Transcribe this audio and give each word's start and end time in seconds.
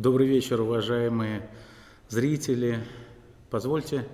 Добрый 0.00 0.28
вечер, 0.28 0.60
уважаемые 0.60 1.50
зрители. 2.08 2.78
Позвольте 3.50 4.06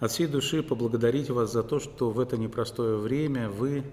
от 0.00 0.10
всей 0.10 0.26
души 0.26 0.60
поблагодарить 0.60 1.30
вас 1.30 1.52
за 1.52 1.62
то, 1.62 1.78
что 1.78 2.10
в 2.10 2.18
это 2.18 2.36
непростое 2.36 2.96
время 2.96 3.48
вы 3.48 3.84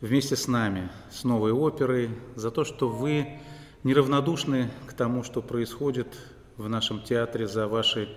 вместе 0.00 0.34
с 0.34 0.48
нами, 0.48 0.90
с 1.12 1.22
новой 1.22 1.52
оперой, 1.52 2.10
за 2.34 2.50
то, 2.50 2.64
что 2.64 2.88
вы 2.88 3.38
неравнодушны 3.84 4.72
к 4.88 4.94
тому, 4.94 5.22
что 5.22 5.42
происходит 5.42 6.08
в 6.56 6.68
нашем 6.68 7.04
театре, 7.04 7.46
за 7.46 7.68
ваши 7.68 8.08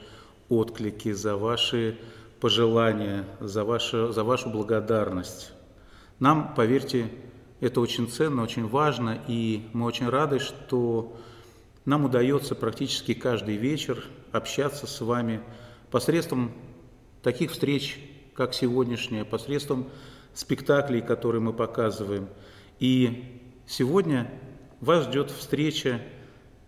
отклики, 0.49 1.11
за 1.11 1.37
ваши 1.37 1.99
пожелания, 2.39 3.23
за, 3.39 3.63
ваше, 3.63 4.11
за 4.11 4.23
вашу 4.23 4.49
благодарность. 4.49 5.51
Нам, 6.17 6.55
поверьте, 6.55 7.11
это 7.59 7.81
очень 7.81 8.09
ценно, 8.09 8.41
очень 8.41 8.67
важно, 8.67 9.21
и 9.27 9.67
мы 9.73 9.85
очень 9.85 10.09
рады, 10.09 10.39
что 10.39 11.15
нам 11.85 12.05
удается 12.05 12.55
практически 12.55 13.13
каждый 13.13 13.57
вечер 13.57 14.03
общаться 14.31 14.87
с 14.87 15.01
вами 15.01 15.41
посредством 15.91 16.51
таких 17.21 17.51
встреч, 17.51 17.99
как 18.33 18.53
сегодняшняя, 18.53 19.25
посредством 19.25 19.89
спектаклей, 20.33 21.01
которые 21.01 21.41
мы 21.41 21.53
показываем. 21.53 22.27
И 22.79 23.41
сегодня 23.67 24.31
вас 24.79 25.05
ждет 25.05 25.29
встреча 25.29 26.01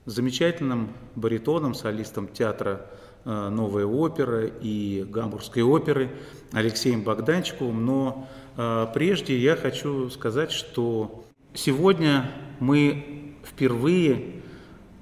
с 0.05 0.13
замечательным 0.13 0.93
баритоном, 1.15 1.73
солистом 1.73 2.27
театра 2.27 2.85
э, 3.23 3.49
«Новая 3.49 3.85
опера» 3.85 4.45
и 4.45 5.03
Гамбургской 5.03 5.63
оперы 5.63 6.11
Алексеем 6.51 7.03
Богданчиковым. 7.03 7.85
Но 7.85 8.27
э, 8.55 8.87
прежде 8.93 9.37
я 9.37 9.55
хочу 9.55 10.09
сказать, 10.09 10.51
что 10.51 11.25
сегодня 11.53 12.31
мы 12.59 13.35
впервые 13.43 14.43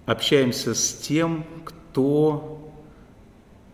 общаемся 0.05 0.73
с 0.75 0.93
тем, 0.93 1.45
кто 1.65 2.71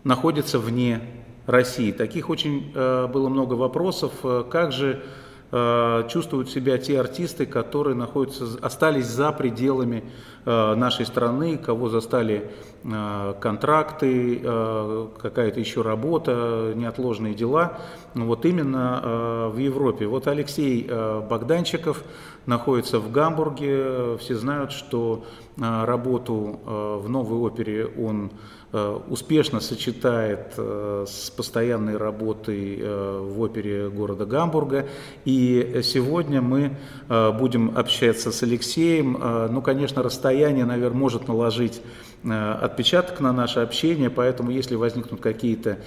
находится 0.04 0.58
вне 0.58 1.00
России. 1.46 1.92
Таких 1.92 2.30
очень 2.30 2.72
э, 2.74 3.06
было 3.08 3.28
много 3.28 3.54
вопросов. 3.54 4.12
Э, 4.22 4.44
как 4.48 4.72
же 4.72 5.02
э, 5.50 6.08
чувствуют 6.08 6.50
себя 6.50 6.78
те 6.78 7.00
артисты, 7.00 7.46
которые 7.46 7.96
находятся, 7.96 8.58
остались 8.62 9.06
за 9.06 9.32
пределами 9.32 10.04
нашей 10.46 11.06
страны, 11.06 11.58
кого 11.58 11.88
застали 11.88 12.50
э, 12.82 13.34
контракты, 13.40 14.40
э, 14.42 15.06
какая-то 15.20 15.60
еще 15.60 15.82
работа, 15.82 16.72
неотложные 16.74 17.34
дела. 17.34 17.78
Вот 18.14 18.44
именно 18.46 19.00
э, 19.02 19.48
в 19.54 19.58
Европе. 19.58 20.06
Вот 20.06 20.26
Алексей 20.26 20.86
э, 20.88 21.20
Богданчиков 21.28 22.02
находится 22.46 23.00
в 23.00 23.12
Гамбурге. 23.12 24.16
Все 24.18 24.34
знают, 24.34 24.72
что 24.72 25.24
э, 25.56 25.84
работу 25.84 26.60
э, 26.64 27.00
в 27.02 27.08
новой 27.08 27.38
опере 27.38 27.86
он 27.86 28.30
Э, 28.30 28.59
успешно 28.72 29.60
сочетает 29.60 30.54
э, 30.56 31.04
с 31.08 31.30
постоянной 31.30 31.96
работой 31.96 32.78
э, 32.78 33.18
в 33.20 33.40
опере 33.40 33.88
города 33.88 34.26
Гамбурга. 34.26 34.86
И 35.24 35.80
сегодня 35.82 36.40
мы 36.40 36.76
будем 37.08 37.76
общаться 37.76 38.30
с 38.30 38.42
Алексеем. 38.42 39.18
Ну, 39.50 39.62
конечно, 39.62 40.02
расстояние, 40.02 40.64
наверное, 40.64 40.98
может 40.98 41.26
наложить 41.28 41.82
отпечаток 42.22 43.20
на 43.20 43.32
наше 43.32 43.60
общение, 43.60 44.10
поэтому 44.10 44.50
если 44.50 44.74
возникнут 44.74 45.20
какие-то 45.20 45.78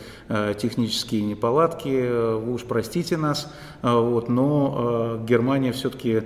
технические 0.58 1.22
неполадки, 1.22 1.88
вы 1.88 2.54
уж 2.54 2.64
простите 2.64 3.18
нас, 3.18 3.54
вот, 3.82 4.30
но 4.30 5.20
Германия 5.28 5.72
все-таки 5.72 6.24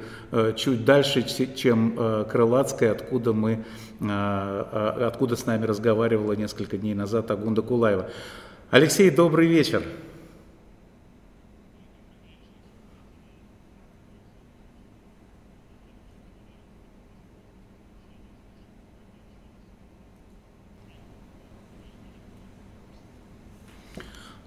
чуть 0.55 0.85
дальше, 0.85 1.23
чем 1.55 2.25
Крылатская, 2.29 2.93
откуда 2.93 3.33
мы 3.33 3.65
а, 3.99 5.07
откуда 5.07 5.35
с 5.35 5.45
нами 5.45 5.65
разговаривала 5.65 6.33
несколько 6.33 6.77
дней 6.77 6.93
назад 6.93 7.31
Агунда 7.31 7.61
Кулаева. 7.61 8.09
Алексей, 8.69 9.09
добрый 9.09 9.47
вечер. 9.47 9.81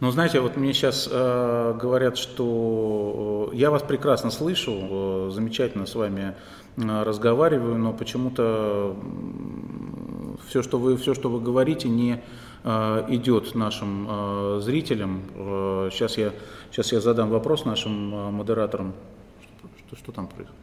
Ну, 0.01 0.11
знаете, 0.11 0.41
вот 0.41 0.57
мне 0.57 0.73
сейчас 0.73 1.07
э, 1.13 1.79
говорят, 1.79 2.17
что 2.17 3.51
э, 3.53 3.57
я 3.57 3.71
вас 3.71 3.83
прекрасно 3.83 4.31
слышу, 4.31 4.73
э, 4.73 5.31
замечательно 5.31 5.85
с 5.85 5.95
вами 5.95 6.35
э, 6.79 7.03
разговариваю, 7.03 7.77
но 7.77 7.93
почему-то 7.93 8.97
все, 10.49 10.63
что 10.63 10.79
вы, 10.79 10.97
все, 10.97 11.13
что 11.13 11.29
вы 11.29 11.39
говорите, 11.39 11.91
не 11.91 12.23
э, 12.65 13.05
идет 13.09 13.55
нашим 13.55 14.07
э, 14.09 14.61
зрителям. 14.63 15.21
Э, 15.35 15.91
сейчас, 15.93 16.17
я, 16.17 16.33
сейчас 16.71 16.93
я 16.93 17.01
задам 17.03 17.29
вопрос 17.29 17.67
нашим 17.67 18.15
э, 18.15 18.31
модераторам. 18.31 18.95
Что, 19.87 19.97
что 19.97 20.13
там 20.13 20.29
происходит? 20.29 20.59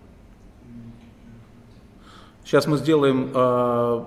Сейчас 2.44 2.66
мы 2.66 2.78
сделаем, 2.78 3.30
э, 3.36 4.04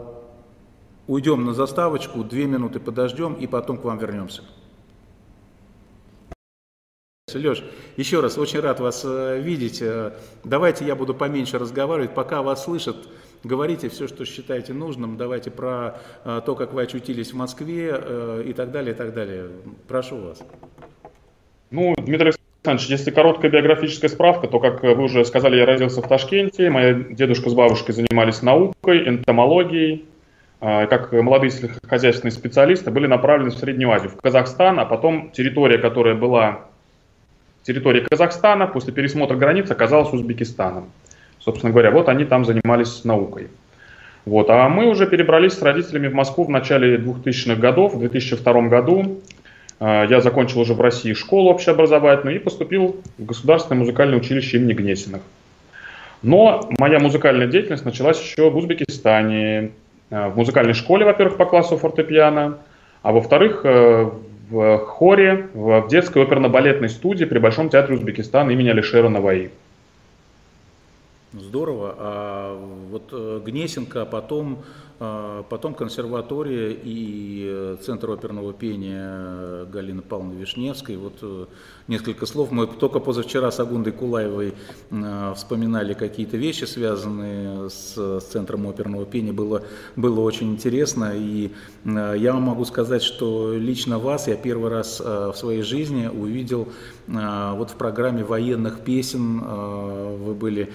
уйдем 1.06 1.44
на 1.44 1.54
заставочку, 1.54 2.24
две 2.24 2.46
минуты 2.46 2.80
подождем 2.80 3.34
и 3.34 3.46
потом 3.46 3.78
к 3.78 3.84
вам 3.84 3.98
вернемся. 3.98 4.42
Леш, 7.38 7.62
еще 7.96 8.20
раз 8.20 8.38
очень 8.38 8.60
рад 8.60 8.80
вас 8.80 9.02
э, 9.04 9.40
видеть. 9.40 9.80
Э, 9.82 10.12
давайте 10.44 10.84
я 10.84 10.94
буду 10.94 11.14
поменьше 11.14 11.58
разговаривать, 11.58 12.14
пока 12.14 12.42
вас 12.42 12.64
слышат. 12.64 12.96
Говорите 13.44 13.88
все, 13.88 14.08
что 14.08 14.24
считаете 14.24 14.72
нужным. 14.72 15.16
Давайте 15.16 15.50
про 15.50 15.98
э, 16.24 16.40
то, 16.44 16.54
как 16.54 16.72
вы 16.72 16.82
очутились 16.82 17.32
в 17.32 17.36
Москве 17.36 17.88
и 18.46 18.52
так 18.52 18.70
далее, 18.70 18.94
и 18.94 18.96
так 18.96 19.14
далее. 19.14 19.48
Прошу 19.88 20.16
вас. 20.18 20.42
Ну, 21.70 21.94
Дмитрий 21.96 22.32
Александрович, 22.64 22.90
если 22.90 23.10
короткая 23.10 23.50
биографическая 23.50 24.10
справка, 24.10 24.48
то, 24.48 24.58
как 24.58 24.82
вы 24.82 25.02
уже 25.02 25.24
сказали, 25.24 25.56
я 25.56 25.66
родился 25.66 26.02
в 26.02 26.08
Ташкенте. 26.08 26.68
Моя 26.68 26.94
дедушка 26.94 27.48
с 27.48 27.54
бабушкой 27.54 27.94
занимались 27.94 28.42
наукой, 28.42 29.08
энтомологией. 29.08 30.04
Как 30.60 31.10
молодые 31.12 31.52
хозяйственные 31.88 32.32
специалисты 32.32 32.90
были 32.90 33.06
направлены 33.06 33.50
в 33.50 33.54
Среднюю 33.54 33.92
Азию, 33.92 34.10
в 34.10 34.16
Казахстан, 34.16 34.78
а 34.78 34.84
потом 34.84 35.30
территория, 35.30 35.78
которая 35.78 36.14
была 36.14 36.66
территории 37.70 38.00
Казахстана 38.00 38.66
после 38.66 38.92
пересмотра 38.92 39.36
границ 39.36 39.70
оказалась 39.70 40.12
Узбекистаном. 40.12 40.90
Собственно 41.38 41.72
говоря, 41.72 41.92
вот 41.92 42.08
они 42.08 42.24
там 42.24 42.44
занимались 42.44 43.04
наукой. 43.04 43.48
Вот. 44.24 44.50
А 44.50 44.68
мы 44.68 44.86
уже 44.86 45.06
перебрались 45.06 45.52
с 45.52 45.62
родителями 45.62 46.08
в 46.08 46.14
Москву 46.14 46.44
в 46.44 46.50
начале 46.50 46.96
2000-х 46.96 47.60
годов. 47.60 47.94
В 47.94 48.00
2002 48.00 48.62
году 48.62 49.20
э, 49.78 50.06
я 50.10 50.20
закончил 50.20 50.60
уже 50.60 50.74
в 50.74 50.80
России 50.80 51.14
школу 51.14 51.50
общеобразовательную 51.50 52.36
и 52.36 52.38
поступил 52.40 52.96
в 53.16 53.24
Государственное 53.24 53.78
музыкальное 53.78 54.18
училище 54.18 54.58
имени 54.58 54.74
Гнесиных. 54.74 55.22
Но 56.22 56.68
моя 56.78 56.98
музыкальная 56.98 57.46
деятельность 57.46 57.84
началась 57.84 58.20
еще 58.20 58.50
в 58.50 58.56
Узбекистане, 58.56 59.70
э, 60.10 60.28
в 60.28 60.36
музыкальной 60.36 60.74
школе, 60.74 61.04
во-первых, 61.04 61.36
по 61.36 61.46
классу 61.46 61.78
фортепиано, 61.78 62.58
а 63.02 63.12
во-вторых, 63.12 63.62
э, 63.64 64.10
в 64.50 64.78
хоре 64.78 65.48
в 65.54 65.86
детской 65.88 66.22
оперно-балетной 66.22 66.88
студии 66.88 67.24
при 67.24 67.38
Большом 67.38 67.68
театре 67.68 67.96
Узбекистана 67.96 68.50
имени 68.50 68.70
Алишера 68.70 69.08
Наваи. 69.08 69.50
Здорово. 71.32 71.94
А 71.96 72.86
вот 72.90 73.10
э, 73.12 73.40
Гнесинка, 73.44 74.04
потом 74.04 74.64
а, 75.02 75.44
потом 75.44 75.72
консерватория 75.72 76.72
и 76.72 77.46
э, 77.48 77.76
Центр 77.80 78.10
оперного 78.10 78.52
пения 78.52 79.64
Галины 79.64 80.02
Павловны 80.02 80.34
Вишневской. 80.34 80.98
Вот 80.98 81.14
э, 81.22 81.46
несколько 81.88 82.26
слов. 82.26 82.50
Мы 82.50 82.66
только 82.66 83.00
позавчера 83.00 83.50
с 83.50 83.58
Агундой 83.60 83.94
Кулаевой 83.94 84.52
э, 84.90 85.32
вспоминали 85.34 85.94
какие-то 85.94 86.36
вещи, 86.36 86.64
связанные 86.64 87.70
с, 87.70 87.96
с 87.96 88.24
Центром 88.24 88.68
оперного 88.68 89.06
пения. 89.06 89.32
Было, 89.32 89.62
было 89.96 90.20
очень 90.20 90.52
интересно. 90.52 91.14
И 91.16 91.50
я 91.86 92.34
вам 92.34 92.42
могу 92.42 92.66
сказать, 92.66 93.02
что 93.02 93.54
лично 93.54 93.98
вас 93.98 94.28
я 94.28 94.36
первый 94.36 94.68
раз 94.68 95.00
в 95.00 95.32
своей 95.34 95.62
жизни 95.62 96.08
увидел 96.08 96.68
вот 97.06 97.70
в 97.70 97.76
программе 97.76 98.22
военных 98.22 98.80
песен. 98.80 99.40
Вы 99.40 100.34
были, 100.34 100.72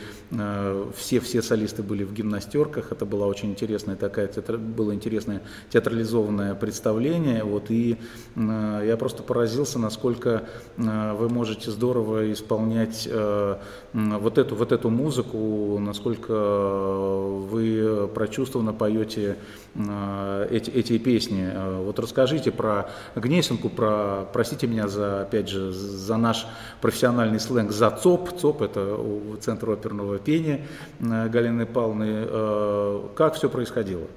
все, 0.96 1.20
все 1.20 1.42
солисты 1.42 1.84
были 1.84 2.04
в 2.04 2.14
гимнастерках. 2.14 2.92
Это 2.92 3.06
была 3.06 3.28
очень 3.28 3.52
интересная 3.52 3.96
такая 3.96 4.28
театр... 4.28 4.58
было 4.58 4.94
интересное 4.94 5.42
театрализованное 5.70 6.56
представление, 6.56 7.44
вот, 7.44 7.70
и 7.70 7.98
э, 8.36 8.84
я 8.88 8.98
просто 8.98 9.24
поразился, 9.24 9.80
насколько 9.80 10.48
э, 10.78 11.14
вы 11.14 11.30
можете 11.30 11.72
здорово 11.72 12.32
исполнять 12.32 13.08
э, 13.10 13.58
вот, 13.94 14.38
эту, 14.38 14.56
вот 14.56 14.72
эту 14.72 14.90
музыку, 14.90 15.78
насколько 15.80 16.34
вы 16.34 18.10
прочувствованно 18.14 18.74
поете 18.74 19.38
э, 19.76 20.48
эти, 20.52 20.70
эти 20.72 20.98
песни. 20.98 21.50
Э, 21.52 21.82
вот 21.82 22.00
расскажите 22.00 22.52
про 22.52 22.90
Гнесинку, 23.16 23.70
про, 23.70 24.28
простите 24.34 24.68
меня 24.68 24.88
за, 24.88 25.22
опять 25.22 25.50
же, 25.50 25.72
за 25.72 26.18
наш 26.18 26.48
профессиональный 26.82 27.40
сленг, 27.40 27.72
за 27.72 27.92
ЦОП, 27.92 28.40
ЦОП 28.40 28.62
это 28.64 29.00
Центр 29.42 29.72
оперного 29.72 30.15
пения 30.20 30.62
э, 31.00 31.28
Галины 31.30 31.66
Павловны. 31.66 33.08
Как 33.16 33.36
все 33.36 33.50
происходило? 33.50 34.08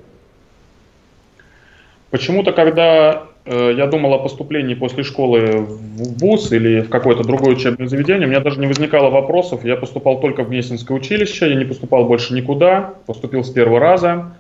Почему-то, 2.10 2.52
когда 2.52 3.24
э, 3.44 3.74
я 3.76 3.86
думал 3.86 4.14
о 4.14 4.18
поступлении 4.18 4.74
после 4.74 5.02
школы 5.02 5.58
в 5.58 6.18
ВУЗ 6.18 6.52
или 6.52 6.80
в 6.80 6.88
какое-то 6.88 7.22
другое 7.22 7.54
учебное 7.54 7.86
заведение, 7.86 8.26
у 8.26 8.30
меня 8.30 8.40
даже 8.40 8.58
не 8.60 8.66
возникало 8.66 9.10
вопросов. 9.10 9.62
Я 9.62 9.76
поступал 9.76 10.20
только 10.20 10.42
в 10.42 10.48
Гнесинское 10.48 10.96
училище, 10.96 11.50
я 11.50 11.54
не 11.54 11.66
поступал 11.66 12.06
больше 12.06 12.32
никуда, 12.32 12.94
поступил 13.06 13.44
с 13.44 13.50
первого 13.50 13.78
раза. 13.78 14.32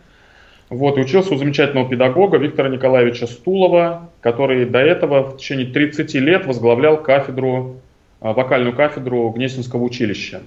Вот, 0.70 0.96
и 0.96 1.00
учился 1.00 1.34
у 1.34 1.36
замечательного 1.36 1.88
педагога 1.88 2.38
Виктора 2.38 2.70
Николаевича 2.70 3.26
Стулова, 3.26 4.10
который 4.20 4.64
до 4.64 4.78
этого 4.78 5.30
в 5.30 5.36
течение 5.36 5.66
30 5.66 6.14
лет 6.14 6.46
возглавлял 6.46 7.02
кафедру, 7.02 7.80
э, 8.22 8.32
вокальную 8.32 8.74
кафедру 8.74 9.28
Гнесинского 9.28 9.82
училища. 9.82 10.40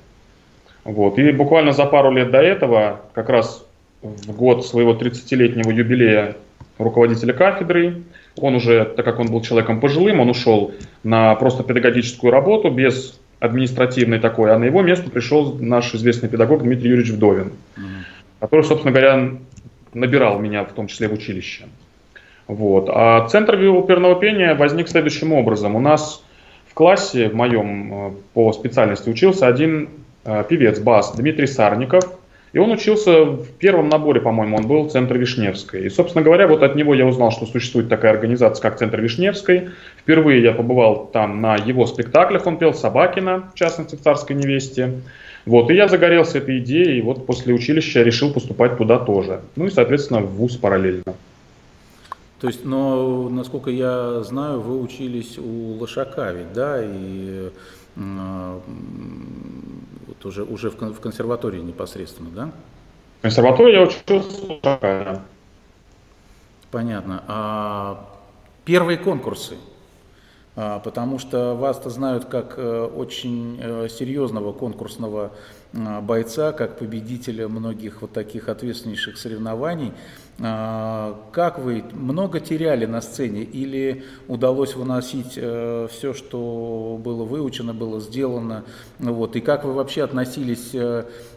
Вот, 0.84 1.20
и 1.20 1.32
буквально 1.32 1.74
за 1.74 1.86
пару 1.86 2.12
лет 2.12 2.32
до 2.32 2.40
этого, 2.40 3.02
как 3.14 3.30
раз 3.30 3.66
в 4.02 4.36
год 4.36 4.66
своего 4.66 4.94
30-летнего 4.94 5.70
юбилея 5.70 6.36
руководителя 6.78 7.34
кафедры. 7.34 8.04
Он 8.38 8.56
уже, 8.56 8.86
так 8.86 9.06
как 9.06 9.20
он 9.20 9.28
был 9.28 9.42
человеком 9.42 9.80
пожилым, 9.80 10.20
он 10.20 10.30
ушел 10.30 10.74
на 11.04 11.36
просто 11.36 11.64
педагогическую 11.64 12.32
работу 12.32 12.70
без 12.70 13.20
административной 13.40 14.20
такой, 14.20 14.54
а 14.54 14.60
на 14.60 14.66
его 14.66 14.82
место 14.82 15.10
пришел 15.10 15.58
наш 15.60 15.94
известный 15.96 16.30
педагог 16.30 16.64
Дмитрий 16.64 16.90
Юрьевич 16.90 17.12
Вдовин, 17.14 17.54
который, 18.40 18.64
собственно 18.64 18.92
говоря, 18.92 19.32
набирал 19.94 20.40
меня 20.40 20.64
в 20.64 20.72
том 20.72 20.88
числе 20.88 21.08
в 21.08 21.14
училище. 21.14 21.66
Вот. 22.48 22.90
А 22.90 23.28
центр 23.28 23.56
оперного 23.56 24.20
пения 24.20 24.56
возник 24.56 24.90
следующим 24.90 25.34
образом. 25.34 25.76
У 25.76 25.80
нас 25.80 26.24
в 26.68 26.74
классе, 26.74 27.30
в 27.30 27.36
моем 27.36 27.94
э, 27.94 28.12
по 28.34 28.54
специальности, 28.54 29.10
учился 29.10 29.48
один 29.48 29.90
певец, 30.24 30.80
бас, 30.80 31.14
Дмитрий 31.16 31.48
Сарников– 31.48 32.04
и 32.54 32.58
он 32.60 32.72
учился 32.72 33.24
в 33.24 33.48
первом 33.60 33.88
наборе, 33.88 34.20
по-моему, 34.20 34.58
он 34.58 34.68
был 34.68 34.84
в 34.84 34.92
Центре 34.92 35.18
Вишневской. 35.18 35.86
И, 35.86 35.90
собственно 35.90 36.24
говоря, 36.24 36.48
вот 36.48 36.64
от 36.64 36.76
него 36.76 36.94
я 36.94 37.06
узнал, 37.06 37.32
что 37.32 37.46
существует 37.46 37.88
такая 37.88 38.12
организация, 38.12 38.62
как 38.62 38.78
Центр 38.78 39.00
Вишневской. 39.00 39.70
Впервые 39.98 40.44
я 40.44 40.52
побывал 40.52 41.10
там 41.14 41.40
на 41.40 41.56
его 41.56 41.86
спектаклях, 41.88 42.46
он 42.46 42.58
пел 42.58 42.74
Собакина, 42.74 43.50
в 43.54 43.58
частности, 43.58 43.96
в 43.96 44.02
«Царской 44.02 44.36
невесте». 44.36 45.02
Вот, 45.46 45.72
и 45.72 45.76
я 45.76 45.88
загорелся 45.88 46.38
этой 46.38 46.60
идеей, 46.60 47.00
и 47.00 47.02
вот 47.02 47.26
после 47.26 47.54
училища 47.54 48.04
решил 48.04 48.32
поступать 48.32 48.78
туда 48.78 49.00
тоже. 49.00 49.42
Ну 49.56 49.66
и, 49.66 49.72
соответственно, 49.72 50.20
в 50.20 50.36
ВУЗ 50.36 50.58
параллельно. 50.58 51.16
То 52.42 52.48
есть, 52.48 52.66
но, 52.66 53.28
насколько 53.30 53.72
я 53.72 54.22
знаю, 54.22 54.60
вы 54.60 54.80
учились 54.82 55.40
у 55.40 55.78
Лошака 55.80 56.32
ведь, 56.32 56.54
да, 56.54 56.80
и 56.84 57.50
вот 60.08 60.26
уже, 60.26 60.44
уже 60.44 60.70
в, 60.70 60.76
в 60.76 61.00
консерватории 61.00 61.60
непосредственно, 61.60 62.30
да? 62.30 62.52
В 63.20 63.22
консерватории 63.24 63.74
я 63.74 63.82
учился. 63.84 65.22
Понятно. 66.72 67.24
А 67.28 68.10
первые 68.66 68.98
конкурсы, 68.98 69.56
а, 69.56 69.71
потому 70.56 71.18
что 71.18 71.56
вас-то 71.56 71.90
знают 71.90 72.26
как 72.26 72.56
э, 72.58 72.84
очень 72.84 73.58
э, 73.62 73.88
серьезного 73.90 74.52
конкурсного 74.52 75.32
а, 75.74 76.02
бойца, 76.02 76.52
как 76.52 76.78
победителя 76.78 77.48
многих 77.48 78.02
вот 78.02 78.12
таких 78.12 78.50
ответственнейших 78.50 79.18
соревнований. 79.18 79.94
А, 80.44 81.18
как 81.32 81.60
вы 81.60 81.84
много 81.94 82.42
теряли 82.42 82.86
на 82.86 83.00
сцене 83.00 83.44
или 83.44 84.04
удалось 84.28 84.76
выносить 84.76 85.34
э, 85.38 85.88
все, 85.90 86.14
что 86.14 87.00
было 87.02 87.24
выучено, 87.24 87.74
было 87.74 88.02
сделано? 88.02 88.66
Вот. 89.00 89.38
И 89.38 89.42
как 89.42 89.64
вы 89.64 89.74
вообще 89.74 90.04
относились 90.04 90.72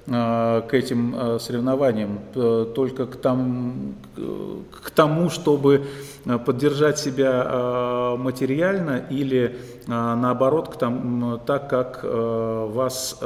к 0.07 0.69
этим 0.73 1.39
соревнованиям? 1.41 2.21
Только 2.35 3.07
к, 3.07 3.17
там, 3.17 3.95
к 4.17 4.91
тому, 4.91 5.31
чтобы 5.31 5.87
поддержать 6.45 6.99
себя 6.99 8.15
материально 8.19 9.04
или 9.11 9.57
наоборот, 9.87 10.69
к 10.69 10.77
тому, 10.77 11.39
так 11.39 11.69
как 11.69 12.01
вас 12.05 13.21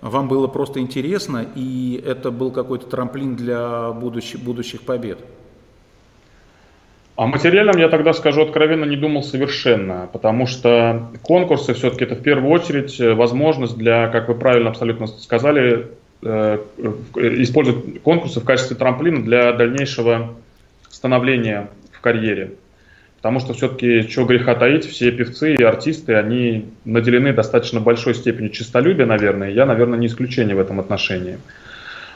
вам 0.00 0.28
было 0.28 0.46
просто 0.46 0.80
интересно, 0.80 1.44
и 1.54 2.02
это 2.04 2.30
был 2.30 2.50
какой-то 2.50 2.86
трамплин 2.86 3.36
для 3.36 3.90
будущих, 3.92 4.40
будущих 4.40 4.82
побед? 4.82 5.18
О 7.18 7.26
материальном 7.26 7.76
я 7.78 7.88
тогда 7.88 8.12
скажу 8.12 8.42
откровенно 8.42 8.84
не 8.84 8.94
думал 8.94 9.24
совершенно, 9.24 10.08
потому 10.12 10.46
что 10.46 11.10
конкурсы 11.22 11.74
все-таки 11.74 12.04
это 12.04 12.14
в 12.14 12.22
первую 12.22 12.48
очередь 12.52 13.00
э, 13.00 13.12
возможность 13.12 13.76
для, 13.76 14.06
как 14.06 14.28
вы 14.28 14.36
правильно 14.36 14.70
абсолютно 14.70 15.08
сказали, 15.08 15.88
э, 16.22 16.58
использовать 17.16 18.02
конкурсы 18.02 18.38
в 18.38 18.44
качестве 18.44 18.76
трамплина 18.76 19.20
для 19.20 19.52
дальнейшего 19.52 20.34
становления 20.90 21.70
в 21.90 22.00
карьере. 22.00 22.52
Потому 23.18 23.40
что 23.40 23.52
все-таки, 23.52 24.02
что 24.02 24.24
греха 24.24 24.54
таить, 24.54 24.86
все 24.86 25.10
певцы 25.10 25.56
и 25.56 25.62
артисты, 25.62 26.14
они 26.14 26.66
наделены 26.84 27.32
достаточно 27.32 27.80
большой 27.80 28.14
степенью 28.14 28.50
честолюбия, 28.50 29.06
наверное. 29.06 29.50
Я, 29.50 29.66
наверное, 29.66 29.98
не 29.98 30.06
исключение 30.06 30.54
в 30.54 30.60
этом 30.60 30.78
отношении. 30.78 31.38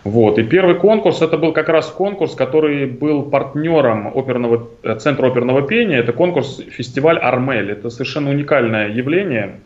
Вот. 0.04 0.38
И 0.38 0.44
первый 0.44 0.76
конкурс, 0.76 1.20
это 1.20 1.38
был 1.38 1.52
как 1.52 1.68
раз 1.68 1.88
конкурс, 1.88 2.34
который 2.36 2.86
был 2.86 3.24
партнером 3.24 4.16
оперного, 4.16 4.68
э, 4.84 4.96
Центра 4.96 5.26
оперного 5.26 5.62
пения. 5.62 5.98
Это 5.98 6.12
конкурс 6.12 6.60
фестиваль 6.70 7.18
«Армель». 7.18 7.72
Это 7.72 7.90
совершенно 7.90 8.30
уникальное 8.30 8.88
явление. 8.88 9.60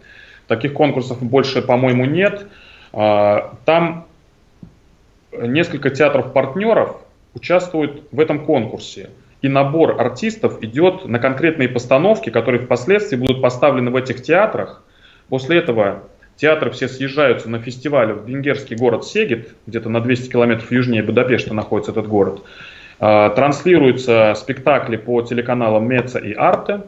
Таких 0.46 0.72
конкурсов 0.72 1.22
больше, 1.22 1.60
по-моему, 1.60 2.06
нет. 2.06 2.46
А, 2.92 3.54
там 3.66 4.06
несколько 5.38 5.90
театров-партнеров 5.90 6.96
участвуют 7.34 8.04
в 8.10 8.20
этом 8.20 8.44
конкурсе 8.44 9.10
и 9.42 9.48
набор 9.48 10.00
артистов 10.00 10.62
идет 10.62 11.06
на 11.06 11.18
конкретные 11.18 11.68
постановки, 11.68 12.30
которые 12.30 12.62
впоследствии 12.62 13.16
будут 13.16 13.42
поставлены 13.42 13.90
в 13.90 13.96
этих 13.96 14.22
театрах. 14.22 14.82
После 15.28 15.58
этого 15.58 16.04
театры 16.36 16.70
все 16.70 16.88
съезжаются 16.88 17.48
на 17.48 17.58
фестиваль 17.58 18.12
в 18.12 18.26
венгерский 18.26 18.76
город 18.76 19.04
Сегет, 19.04 19.54
где-то 19.66 19.88
на 19.88 20.00
200 20.00 20.30
километров 20.30 20.70
южнее 20.72 21.02
Будапешта 21.02 21.54
находится 21.54 21.92
этот 21.92 22.08
город. 22.08 22.42
А, 22.98 23.30
транслируются 23.30 24.34
спектакли 24.36 24.96
по 24.96 25.22
телеканалам 25.22 25.86
Меца 25.88 26.18
и 26.18 26.32
Арте. 26.32 26.82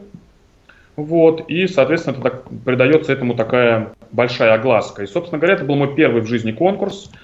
Вот, 0.95 1.49
и, 1.49 1.67
соответственно, 1.67 2.13
это 2.15 2.21
так, 2.23 2.43
придается 2.65 3.13
этому 3.13 3.35
такая 3.35 3.93
большая 4.11 4.53
огласка. 4.53 5.03
И, 5.03 5.07
собственно 5.07 5.39
говоря, 5.39 5.55
это 5.55 5.63
был 5.63 5.75
мой 5.75 5.95
первый 5.95 6.21
в 6.21 6.27
жизни 6.27 6.51
конкурс– 6.51 7.11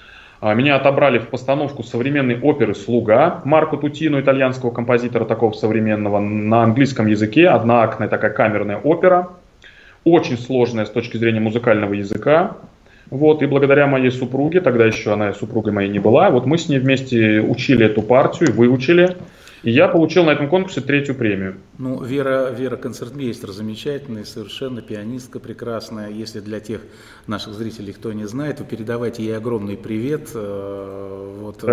меня 0.54 0.76
отобрали 0.76 1.18
в 1.18 1.28
постановку 1.28 1.82
современной 1.82 2.38
оперы 2.40 2.74
«Слуга» 2.74 3.40
Марко 3.44 3.76
Тутино, 3.76 4.20
итальянского 4.20 4.70
композитора 4.70 5.24
такого 5.24 5.52
современного, 5.52 6.20
на 6.20 6.62
английском 6.62 7.06
языке, 7.06 7.48
одноактная 7.48 8.08
такая 8.08 8.32
камерная 8.32 8.76
опера, 8.76 9.30
очень 10.04 10.38
сложная 10.38 10.84
с 10.84 10.90
точки 10.90 11.16
зрения 11.16 11.40
музыкального 11.40 11.94
языка. 11.94 12.56
Вот, 13.10 13.42
и 13.42 13.46
благодаря 13.46 13.86
моей 13.86 14.10
супруге, 14.10 14.60
тогда 14.60 14.84
еще 14.84 15.12
она 15.12 15.32
супругой 15.32 15.72
моей 15.72 15.88
не 15.88 16.00
была, 16.00 16.30
вот 16.30 16.44
мы 16.44 16.58
с 16.58 16.68
ней 16.68 16.78
вместе 16.78 17.40
учили 17.40 17.86
эту 17.86 18.02
партию, 18.02 18.52
выучили. 18.52 19.16
И 19.66 19.72
я 19.72 19.88
получил 19.88 20.22
на 20.22 20.30
этом 20.30 20.48
конкурсе 20.48 20.80
третью 20.80 21.16
премию. 21.16 21.56
Ну, 21.76 22.00
Вера, 22.00 22.50
Вера 22.50 22.76
концертмейстер 22.76 23.50
замечательная, 23.50 24.22
совершенно 24.22 24.80
пианистка 24.80 25.40
прекрасная. 25.40 26.08
Если 26.08 26.38
для 26.38 26.60
тех 26.60 26.82
наших 27.26 27.54
зрителей, 27.54 27.92
кто 27.92 28.12
не 28.12 28.28
знает, 28.28 28.60
вы 28.60 28.64
передавайте 28.64 29.24
ей 29.24 29.36
огромный 29.36 29.76
привет. 29.76 30.30
Э, 30.34 31.36
вот, 31.40 31.64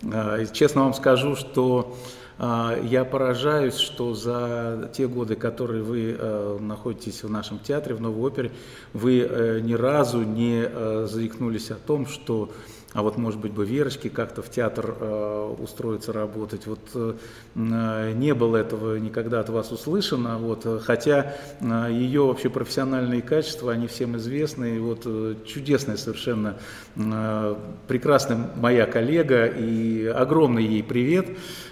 да. 0.00 0.38
Э, 0.38 0.46
честно 0.54 0.84
вам 0.84 0.94
скажу, 0.94 1.36
что 1.36 1.94
э, 2.38 2.80
я 2.84 3.04
поражаюсь, 3.04 3.76
что 3.76 4.14
за 4.14 4.90
те 4.94 5.06
годы, 5.06 5.36
которые 5.36 5.82
вы 5.82 6.16
находитесь 6.60 7.24
в 7.24 7.30
нашем 7.30 7.58
театре, 7.58 7.94
в 7.94 8.00
Новой 8.00 8.22
опере, 8.22 8.52
вы 8.94 9.60
ни 9.62 9.74
разу 9.74 10.22
не 10.22 10.66
заикнулись 11.06 11.70
о 11.70 11.74
том, 11.74 12.06
что 12.06 12.50
а 12.94 13.02
вот, 13.02 13.18
может 13.18 13.40
быть, 13.40 13.52
бы 13.52 13.66
Верочке 13.66 14.08
как-то 14.08 14.40
в 14.40 14.48
театр 14.48 14.94
э, 14.98 15.54
устроиться 15.58 16.12
работать. 16.12 16.66
Вот 16.66 16.78
э, 16.94 18.12
не 18.14 18.34
было 18.34 18.56
этого 18.56 18.96
никогда 18.96 19.40
от 19.40 19.48
вас 19.48 19.72
услышано, 19.72 20.38
вот, 20.38 20.64
хотя 20.84 21.34
э, 21.60 21.88
ее 21.90 22.22
вообще 22.22 22.48
профессиональные 22.48 23.20
качества, 23.20 23.72
они 23.72 23.88
всем 23.88 24.16
известны, 24.16 24.76
и 24.76 24.78
вот 24.78 25.02
э, 25.06 25.34
чудесная 25.44 25.96
совершенно, 25.96 26.56
э, 26.94 27.56
прекрасная 27.88 28.50
моя 28.56 28.86
коллега, 28.86 29.46
и 29.46 30.06
огромный 30.06 30.64
ей 30.64 30.84
привет, 30.84 31.26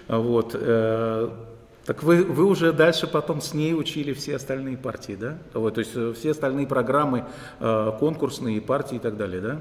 вот, 0.09 0.57
э, 0.59 1.31
так 1.85 2.03
вы, 2.03 2.25
вы 2.25 2.47
уже 2.47 2.73
дальше 2.73 3.07
потом 3.07 3.41
с 3.41 3.55
ней 3.55 3.75
учили 3.75 4.13
все 4.13 4.37
остальные 4.37 4.77
партии, 4.77 5.17
да? 5.19 5.39
Вот, 5.53 5.75
то 5.75 5.81
есть 5.81 5.93
э, 5.95 6.13
все 6.17 6.33
остальные 6.33 6.67
программы, 6.67 7.27
э, 7.61 7.93
конкурсные 7.99 8.61
партии 8.61 8.97
и 8.97 9.01
так 9.01 9.17
далее, 9.17 9.41
да? 9.41 9.61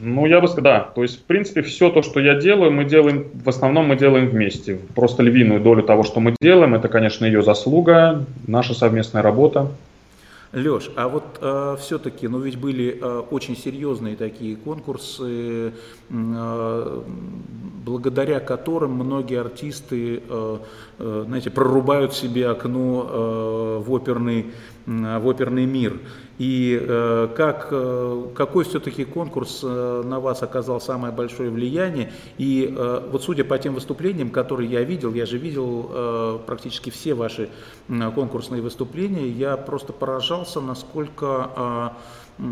Ну, 0.00 0.26
я 0.26 0.40
бы 0.40 0.46
сказал, 0.46 0.62
да. 0.62 0.80
То 0.94 1.02
есть, 1.02 1.20
в 1.20 1.22
принципе, 1.24 1.62
все 1.62 1.90
то, 1.90 2.02
что 2.02 2.20
я 2.20 2.34
делаю, 2.34 2.70
мы 2.70 2.84
делаем, 2.84 3.26
в 3.34 3.48
основном 3.48 3.86
мы 3.86 3.96
делаем 3.96 4.28
вместе. 4.28 4.78
Просто 4.94 5.22
львиную 5.22 5.60
долю 5.60 5.82
того, 5.82 6.04
что 6.04 6.20
мы 6.20 6.34
делаем, 6.40 6.74
это, 6.74 6.88
конечно, 6.88 7.24
ее 7.24 7.42
заслуга, 7.42 8.24
наша 8.46 8.74
совместная 8.74 9.22
работа. 9.22 9.68
Леш, 10.52 10.90
а 10.96 11.08
вот 11.08 11.24
э, 11.42 11.76
все-таки, 11.78 12.26
ну 12.26 12.38
ведь 12.38 12.56
были 12.56 12.98
э, 12.98 13.22
очень 13.30 13.54
серьезные 13.54 14.16
такие 14.16 14.56
конкурсы, 14.56 15.74
э, 16.08 17.02
благодаря 17.84 18.40
которым 18.40 18.92
многие 18.92 19.40
артисты, 19.40 20.22
э, 20.26 20.58
знаете, 20.98 21.50
прорубают 21.50 22.14
себе 22.14 22.48
окно 22.48 23.06
э, 23.08 23.82
в 23.84 23.92
оперный 23.92 24.52
в 24.88 25.26
оперный 25.26 25.66
мир. 25.66 26.00
И 26.38 26.78
э, 26.80 27.28
как, 27.36 27.68
э, 27.72 28.26
какой 28.34 28.64
все-таки 28.64 29.04
конкурс 29.04 29.60
э, 29.62 30.02
на 30.04 30.18
вас 30.18 30.42
оказал 30.42 30.80
самое 30.80 31.12
большое 31.12 31.50
влияние? 31.50 32.12
И 32.38 32.74
э, 32.74 33.08
вот 33.10 33.22
судя 33.22 33.44
по 33.44 33.58
тем 33.58 33.74
выступлениям, 33.74 34.30
которые 34.30 34.70
я 34.70 34.82
видел, 34.84 35.12
я 35.12 35.26
же 35.26 35.36
видел 35.36 35.90
э, 35.90 36.38
практически 36.46 36.88
все 36.88 37.12
ваши 37.12 37.50
э, 37.88 38.10
конкурсные 38.14 38.62
выступления, 38.62 39.28
я 39.28 39.56
просто 39.56 39.92
поражался, 39.92 40.60
насколько 40.60 41.94
э, 42.38 42.48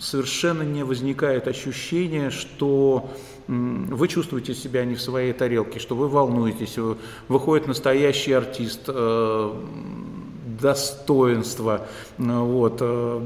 совершенно 0.00 0.62
не 0.62 0.84
возникает 0.84 1.48
ощущение, 1.48 2.30
что 2.30 3.08
вы 3.48 4.08
чувствуете 4.08 4.54
себя 4.54 4.84
не 4.84 4.94
в 4.94 5.00
своей 5.00 5.32
тарелке, 5.32 5.78
что 5.78 5.96
вы 5.96 6.08
волнуетесь, 6.08 6.78
выходит 7.28 7.66
настоящий 7.66 8.32
артист, 8.32 8.82
э, 8.88 9.52
достоинства. 10.60 11.86
Вот. 12.18 12.78
Э, 12.80 13.20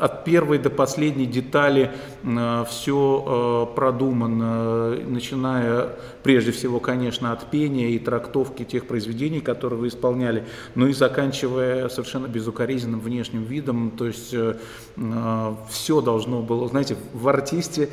от 0.00 0.24
первой 0.24 0.58
до 0.58 0.70
последней 0.70 1.26
детали 1.26 1.90
э, 2.22 2.64
все 2.68 3.68
э, 3.70 3.74
продумано, 3.74 4.96
начиная 5.06 5.90
прежде 6.22 6.52
всего, 6.52 6.80
конечно, 6.80 7.32
от 7.32 7.50
пения 7.50 7.90
и 7.90 7.98
трактовки 7.98 8.64
тех 8.64 8.86
произведений, 8.86 9.40
которые 9.40 9.78
вы 9.78 9.88
исполняли, 9.88 10.44
но 10.74 10.88
и 10.88 10.92
заканчивая 10.92 11.88
совершенно 11.88 12.26
безукоризненным 12.26 13.00
внешним 13.00 13.44
видом. 13.44 13.92
То 13.92 14.06
есть 14.06 14.34
все 15.68 16.00
должно 16.00 16.42
было, 16.42 16.66
знаете, 16.66 16.96
в 17.12 17.28
артисте 17.28 17.90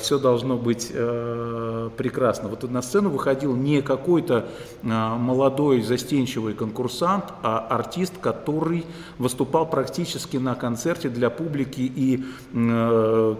все 0.00 0.18
должно 0.18 0.56
быть 0.56 0.88
прекрасно. 0.88 2.48
Вот 2.48 2.68
на 2.68 2.82
сцену 2.82 3.10
выходил 3.10 3.54
не 3.54 3.80
какой-то 3.80 4.48
молодой 4.82 5.82
застенчивый 5.82 6.54
конкурсант, 6.54 7.26
а 7.42 7.58
артист, 7.70 7.97
артист, 7.98 8.18
который 8.20 8.84
выступал 9.18 9.68
практически 9.68 10.36
на 10.36 10.54
концерте 10.54 11.08
для 11.08 11.30
публики 11.30 11.80
и 11.80 12.24
э, 12.52 13.36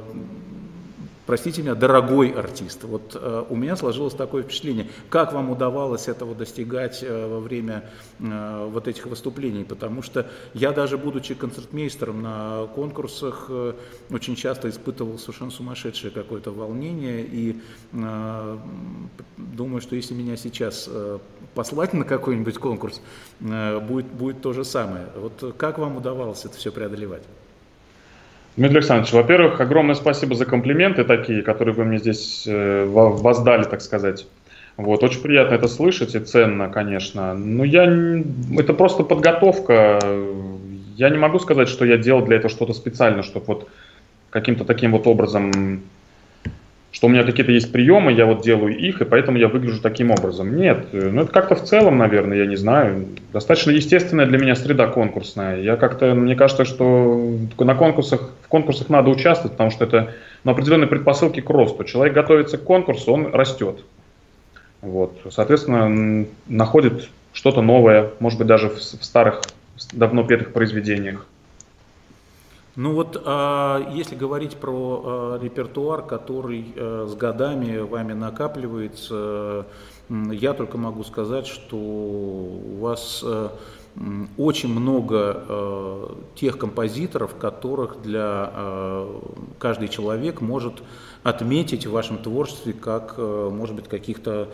простите 1.28 1.61
меня, 1.61 1.75
дорогой 1.75 2.30
артист. 2.30 2.85
Вот 2.85 3.14
э, 3.14 3.44
у 3.50 3.54
меня 3.54 3.76
сложилось 3.76 4.14
такое 4.14 4.42
впечатление. 4.42 4.88
Как 5.11 5.35
вам 5.35 5.50
удавалось 5.50 6.08
этого 6.08 6.35
достигать 6.35 7.02
э, 7.02 7.28
во 7.28 7.38
время 7.38 7.85
э, 8.18 8.68
вот 8.73 8.88
этих 8.88 9.04
выступлений? 9.04 9.62
Потому 9.62 10.00
что 10.00 10.26
я 10.54 10.73
даже 10.73 10.97
будучи 10.97 11.35
концертмейстером 11.35 12.23
на 12.23 12.66
конкурсах 12.75 13.44
э, 13.50 13.75
очень 14.11 14.37
часто 14.37 14.70
испытывал 14.70 15.18
совершенно 15.18 15.50
сумасшедшее 15.50 16.11
какое-то 16.11 16.50
волнение 16.50 17.23
и 17.23 17.61
э, 17.92 18.58
думаю, 19.37 19.82
что 19.82 19.97
если 19.97 20.14
меня 20.14 20.38
сейчас 20.38 20.88
э, 20.90 21.18
послать 21.54 21.92
на 21.92 22.06
какой-нибудь 22.06 22.56
конкурс, 22.56 23.02
э, 23.40 23.80
будет, 23.80 24.06
будет 24.06 24.40
то 24.40 24.54
же 24.54 24.64
самое. 24.64 25.08
Вот 25.14 25.54
как 25.58 25.76
вам 25.76 25.99
удавалось 25.99 26.47
это 26.47 26.56
все 26.56 26.73
преодолевать? 26.73 27.23
Дмитрий 28.58 28.78
Александрович, 28.78 29.12
во-первых, 29.12 29.60
огромное 29.60 29.94
спасибо 29.94 30.34
за 30.34 30.44
комплименты 30.44 31.04
такие, 31.04 31.42
которые 31.42 31.76
вы 31.76 31.84
мне 31.84 31.98
здесь 31.98 32.42
э, 32.44 32.86
воздали, 32.86 33.62
так 33.62 33.80
сказать. 33.80 34.26
Вот, 34.76 35.04
очень 35.04 35.20
приятно 35.20 35.54
это 35.54 35.68
слышать 35.68 36.16
и 36.16 36.18
ценно, 36.18 36.68
конечно. 36.68 37.34
Но 37.34 37.62
я, 37.62 37.84
это 38.58 38.74
просто 38.74 39.04
подготовка. 39.04 40.00
Я 40.96 41.08
не 41.10 41.18
могу 41.18 41.38
сказать, 41.38 41.68
что 41.68 41.84
я 41.84 41.98
делал 41.98 42.24
для 42.24 42.38
этого 42.38 42.50
что-то 42.50 42.72
специально, 42.72 43.22
чтобы 43.22 43.46
вот 43.46 43.68
каким-то 44.30 44.64
таким 44.64 44.90
вот 44.90 45.06
образом 45.06 45.82
что 46.98 47.06
у 47.06 47.10
меня 47.10 47.22
какие-то 47.22 47.52
есть 47.52 47.70
приемы, 47.70 48.12
я 48.12 48.26
вот 48.26 48.42
делаю 48.42 48.76
их, 48.76 49.00
и 49.00 49.04
поэтому 49.04 49.38
я 49.38 49.46
выгляжу 49.46 49.80
таким 49.80 50.10
образом. 50.10 50.56
Нет, 50.56 50.88
э, 50.90 51.10
ну 51.12 51.22
это 51.22 51.30
как-то 51.30 51.54
в 51.54 51.62
целом, 51.62 51.96
наверное, 51.96 52.38
я 52.38 52.46
не 52.46 52.56
знаю. 52.56 53.06
Достаточно 53.32 53.70
естественная 53.70 54.26
для 54.26 54.36
меня 54.36 54.56
среда 54.56 54.88
конкурсная. 54.88 55.60
Я 55.60 55.76
как-то, 55.76 56.12
мне 56.14 56.34
кажется, 56.34 56.64
что 56.64 57.38
на 57.56 57.76
конкурсах, 57.76 58.32
в 58.42 58.48
конкурсах 58.48 58.88
надо 58.88 59.10
участвовать, 59.10 59.52
потому 59.52 59.70
что 59.70 59.84
это 59.84 60.14
на 60.42 60.50
определенной 60.50 60.88
предпосылке 60.88 61.40
к 61.40 61.48
росту. 61.50 61.84
Человек 61.84 62.14
готовится 62.14 62.58
к 62.58 62.64
конкурсу, 62.64 63.12
он 63.12 63.32
растет. 63.32 63.84
Вот. 64.82 65.20
Соответственно, 65.30 66.26
находит 66.48 67.10
что-то 67.32 67.62
новое, 67.62 68.10
может 68.18 68.40
быть, 68.40 68.48
даже 68.48 68.70
в 68.70 68.80
старых, 68.80 69.42
давно 69.92 70.24
петых 70.24 70.52
произведениях. 70.52 71.28
Ну 72.78 72.92
вот, 72.92 73.20
а, 73.25 73.90
если 73.92 74.14
говорить 74.14 74.56
про 74.56 75.02
а, 75.04 75.38
репертуар, 75.42 76.00
который 76.02 76.73
а, 76.76 77.08
с 77.08 77.14
годами 77.16 77.78
вами 77.78 78.12
накапливается, 78.12 79.66
я 80.08 80.54
только 80.54 80.78
могу 80.78 81.02
сказать, 81.02 81.49
что 81.49 81.76
у 81.76 82.78
вас 82.78 83.25
а, 83.25 83.50
очень 84.37 84.68
много 84.68 85.16
а, 85.49 86.18
тех 86.37 86.56
композиторов, 86.56 87.35
которых 87.35 88.00
для 88.00 89.08
каждый 89.58 89.88
человек 89.88 90.40
может 90.40 90.75
отметить 91.22 91.87
в 91.87 91.92
вашем 91.92 92.18
творчестве 92.18 92.72
как, 92.72 93.14
э, 93.16 93.50
может 93.52 93.75
быть, 93.76 93.88
каких-то 93.88 94.48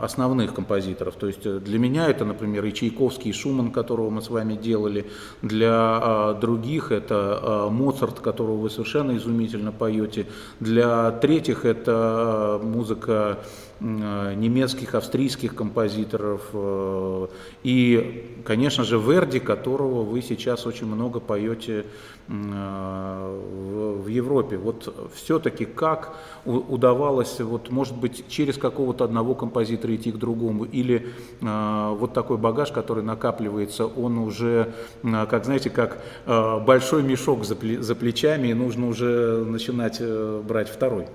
основных 0.00 0.54
композиторов. 0.54 1.14
То 1.16 1.26
есть 1.26 1.44
э, 1.44 1.58
для 1.58 1.78
меня 1.78 2.08
это, 2.08 2.24
например, 2.24 2.64
и 2.64 2.72
Чайковский, 2.72 3.30
и 3.30 3.32
Шуман, 3.32 3.70
которого 3.70 4.10
мы 4.10 4.22
с 4.22 4.30
вами 4.30 4.54
делали. 4.54 5.06
Для 5.42 5.70
а, 5.72 6.34
других 6.34 6.92
это 6.92 7.40
а, 7.42 7.68
Моцарт, 7.70 8.20
которого 8.20 8.56
вы 8.56 8.70
совершенно 8.70 9.16
изумительно 9.16 9.72
поете. 9.72 10.26
Для 10.60 11.10
третьих 11.10 11.64
это 11.64 11.92
а, 11.94 12.58
музыка 12.58 13.38
немецких, 13.82 14.94
австрийских 14.94 15.54
композиторов 15.54 16.42
э, 16.52 17.26
и, 17.64 18.40
конечно 18.44 18.84
же, 18.84 18.98
Верди, 18.98 19.40
которого 19.40 20.02
вы 20.02 20.22
сейчас 20.22 20.66
очень 20.66 20.86
много 20.86 21.20
поете 21.20 21.84
в 22.28 24.06
Европе. 24.06 24.56
Вот 24.56 25.10
все-таки 25.14 25.64
как 25.64 26.14
удавалось, 26.44 27.40
вот, 27.40 27.70
может 27.70 27.96
быть, 27.96 28.24
через 28.28 28.56
какого-то 28.56 29.04
одного 29.04 29.34
композитора 29.34 29.94
идти 29.96 30.12
к 30.12 30.16
другому, 30.16 30.64
или 30.64 31.08
э, 31.40 31.94
вот 31.98 32.12
такой 32.14 32.38
багаж, 32.38 32.70
который 32.70 33.02
накапливается, 33.02 33.86
он 33.86 34.18
уже, 34.18 34.72
э, 35.02 35.26
как 35.28 35.44
знаете, 35.44 35.70
как 35.70 35.98
э, 36.26 36.60
большой 36.60 37.02
мешок 37.02 37.44
за, 37.44 37.56
плечами, 37.56 38.48
и 38.48 38.54
нужно 38.54 38.86
уже 38.88 39.44
начинать 39.44 39.96
э, 40.00 40.42
брать 40.46 40.68
второй. 40.68 41.06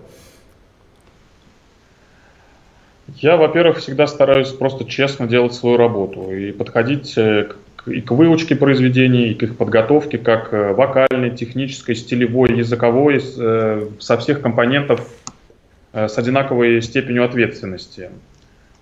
Я, 3.15 3.37
во-первых, 3.37 3.77
всегда 3.77 4.05
стараюсь 4.05 4.49
просто 4.49 4.85
честно 4.85 5.27
делать 5.27 5.53
свою 5.53 5.77
работу 5.77 6.31
и 6.31 6.51
подходить 6.51 7.17
э, 7.17 7.49
и 7.85 8.01
к 8.01 8.11
выучке 8.11 8.55
произведений, 8.55 9.29
и 9.29 9.33
к 9.33 9.43
их 9.43 9.57
подготовке, 9.57 10.17
как 10.17 10.53
э, 10.53 10.73
вокальной, 10.73 11.31
технической, 11.31 11.95
стилевой, 11.95 12.57
языковой, 12.57 13.21
э, 13.21 13.87
со 13.99 14.17
всех 14.17 14.41
компонентов 14.41 15.07
с 15.93 16.17
одинаковой 16.17 16.81
степенью 16.81 17.23
ответственности. 17.23 18.09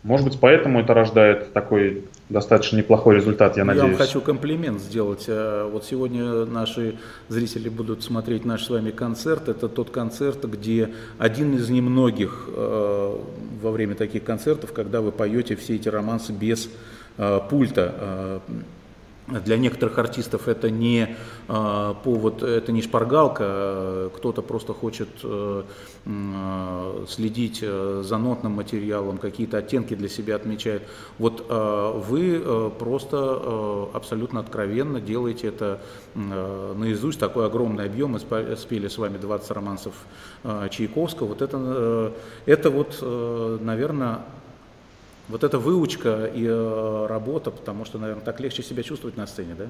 Может 0.06 0.28
быть, 0.28 0.40
поэтому 0.40 0.82
это 0.82 0.94
рождает 0.94 1.52
такой 1.52 2.06
достаточно 2.30 2.78
неплохой 2.78 3.16
результат, 3.16 3.58
я 3.58 3.66
надеюсь. 3.66 3.86
Я 3.86 3.90
вам 3.90 3.98
хочу 3.98 4.22
комплимент 4.22 4.80
сделать. 4.80 5.26
Вот 5.28 5.84
сегодня 5.84 6.46
наши 6.46 6.96
зрители 7.28 7.70
будут 7.70 8.04
смотреть 8.04 8.46
наш 8.46 8.66
с 8.66 8.70
вами 8.70 8.92
концерт. 8.92 9.50
Это 9.50 9.68
тот 9.68 9.90
концерт, 9.90 10.46
где 10.46 10.92
один 11.18 11.56
из 11.56 11.70
немногих 11.70 12.48
во 12.48 13.72
время 13.72 13.96
таких 13.96 14.24
концертов, 14.24 14.74
когда 14.74 15.02
вы 15.02 15.12
поете 15.12 15.56
все 15.56 15.74
эти 15.76 15.90
романсы 15.90 16.32
без 16.34 16.70
э, 17.18 17.40
пульта. 17.50 17.96
Э, 17.98 18.40
для 19.28 19.58
некоторых 19.58 19.98
артистов 19.98 20.48
это 20.48 20.70
не 20.70 21.16
э, 21.48 21.94
повод, 22.04 22.44
это 22.44 22.72
не 22.72 22.82
шпаргалка, 22.82 24.12
кто-то 24.16 24.42
просто 24.42 24.74
хочет 24.74 25.10
э, 25.24 25.64
э, 26.06 27.06
следить 27.08 27.60
э, 27.62 28.04
за 28.06 28.18
нотным 28.18 28.52
материалом, 28.54 29.18
какие-то 29.18 29.58
оттенки 29.58 29.96
для 29.96 30.10
себя 30.10 30.36
отмечает. 30.36 30.84
Вот 31.18 31.46
э, 31.50 32.02
вы 32.08 32.42
э, 32.44 32.72
просто 32.78 33.42
э, 33.42 33.86
абсолютно 33.94 34.42
откровенно 34.42 35.02
делаете 35.02 35.48
это 35.48 35.82
э, 36.14 36.74
наизусть, 36.78 37.20
такой 37.20 37.48
огромный 37.48 37.86
объем, 37.86 38.12
мы 38.12 38.20
спели 38.20 38.88
с 38.88 38.98
вами 38.98 39.18
20 39.18 39.52
романсов 39.52 39.94
э, 40.44 40.68
Чайковского. 40.70 41.30
Вот 41.30 41.42
это, 41.42 41.58
э, 41.60 42.12
это 42.46 42.70
вот, 42.70 43.00
э, 43.02 43.58
наверное, 43.62 44.20
вот 45.28 45.44
эта 45.44 45.58
выучка 45.58 46.30
и 46.34 46.46
э, 46.48 47.06
работа, 47.10 47.52
потому 47.52 47.86
что, 47.86 47.98
наверное, 47.98 48.24
так 48.24 48.40
легче 48.40 48.64
себя 48.64 48.84
чувствовать 48.84 49.18
на 49.18 49.28
сцене, 49.28 49.56
да? 49.58 49.66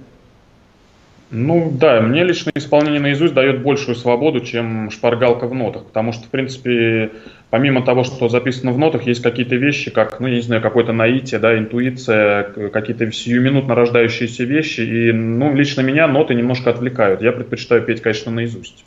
Ну 1.32 1.72
да, 1.74 2.02
мне 2.02 2.24
лично 2.24 2.52
исполнение 2.54 3.00
наизусть 3.00 3.34
дает 3.34 3.64
большую 3.64 3.96
свободу, 3.96 4.42
чем 4.42 4.92
шпаргалка 4.92 5.48
в 5.48 5.56
нотах, 5.56 5.86
потому 5.86 6.12
что, 6.12 6.26
в 6.26 6.30
принципе, 6.30 7.12
помимо 7.50 7.84
того, 7.84 8.04
что 8.04 8.30
записано 8.30 8.72
в 8.72 8.78
нотах, 8.78 9.04
есть 9.04 9.24
какие-то 9.24 9.56
вещи, 9.56 9.90
как, 9.90 10.20
ну, 10.20 10.28
я 10.28 10.36
не 10.36 10.42
знаю, 10.42 10.62
какое-то 10.62 10.94
наитие, 10.94 11.40
да, 11.40 11.58
интуиция, 11.58 12.44
какие-то 12.70 13.12
сиюминутно 13.12 13.74
рождающиеся 13.74 14.44
вещи, 14.44 14.82
и, 14.82 15.12
ну, 15.12 15.56
лично 15.56 15.82
меня 15.82 16.08
ноты 16.08 16.36
немножко 16.36 16.70
отвлекают. 16.70 17.24
Я 17.24 17.32
предпочитаю 17.32 17.82
петь, 17.82 18.02
конечно, 18.02 18.32
наизусть. 18.32 18.86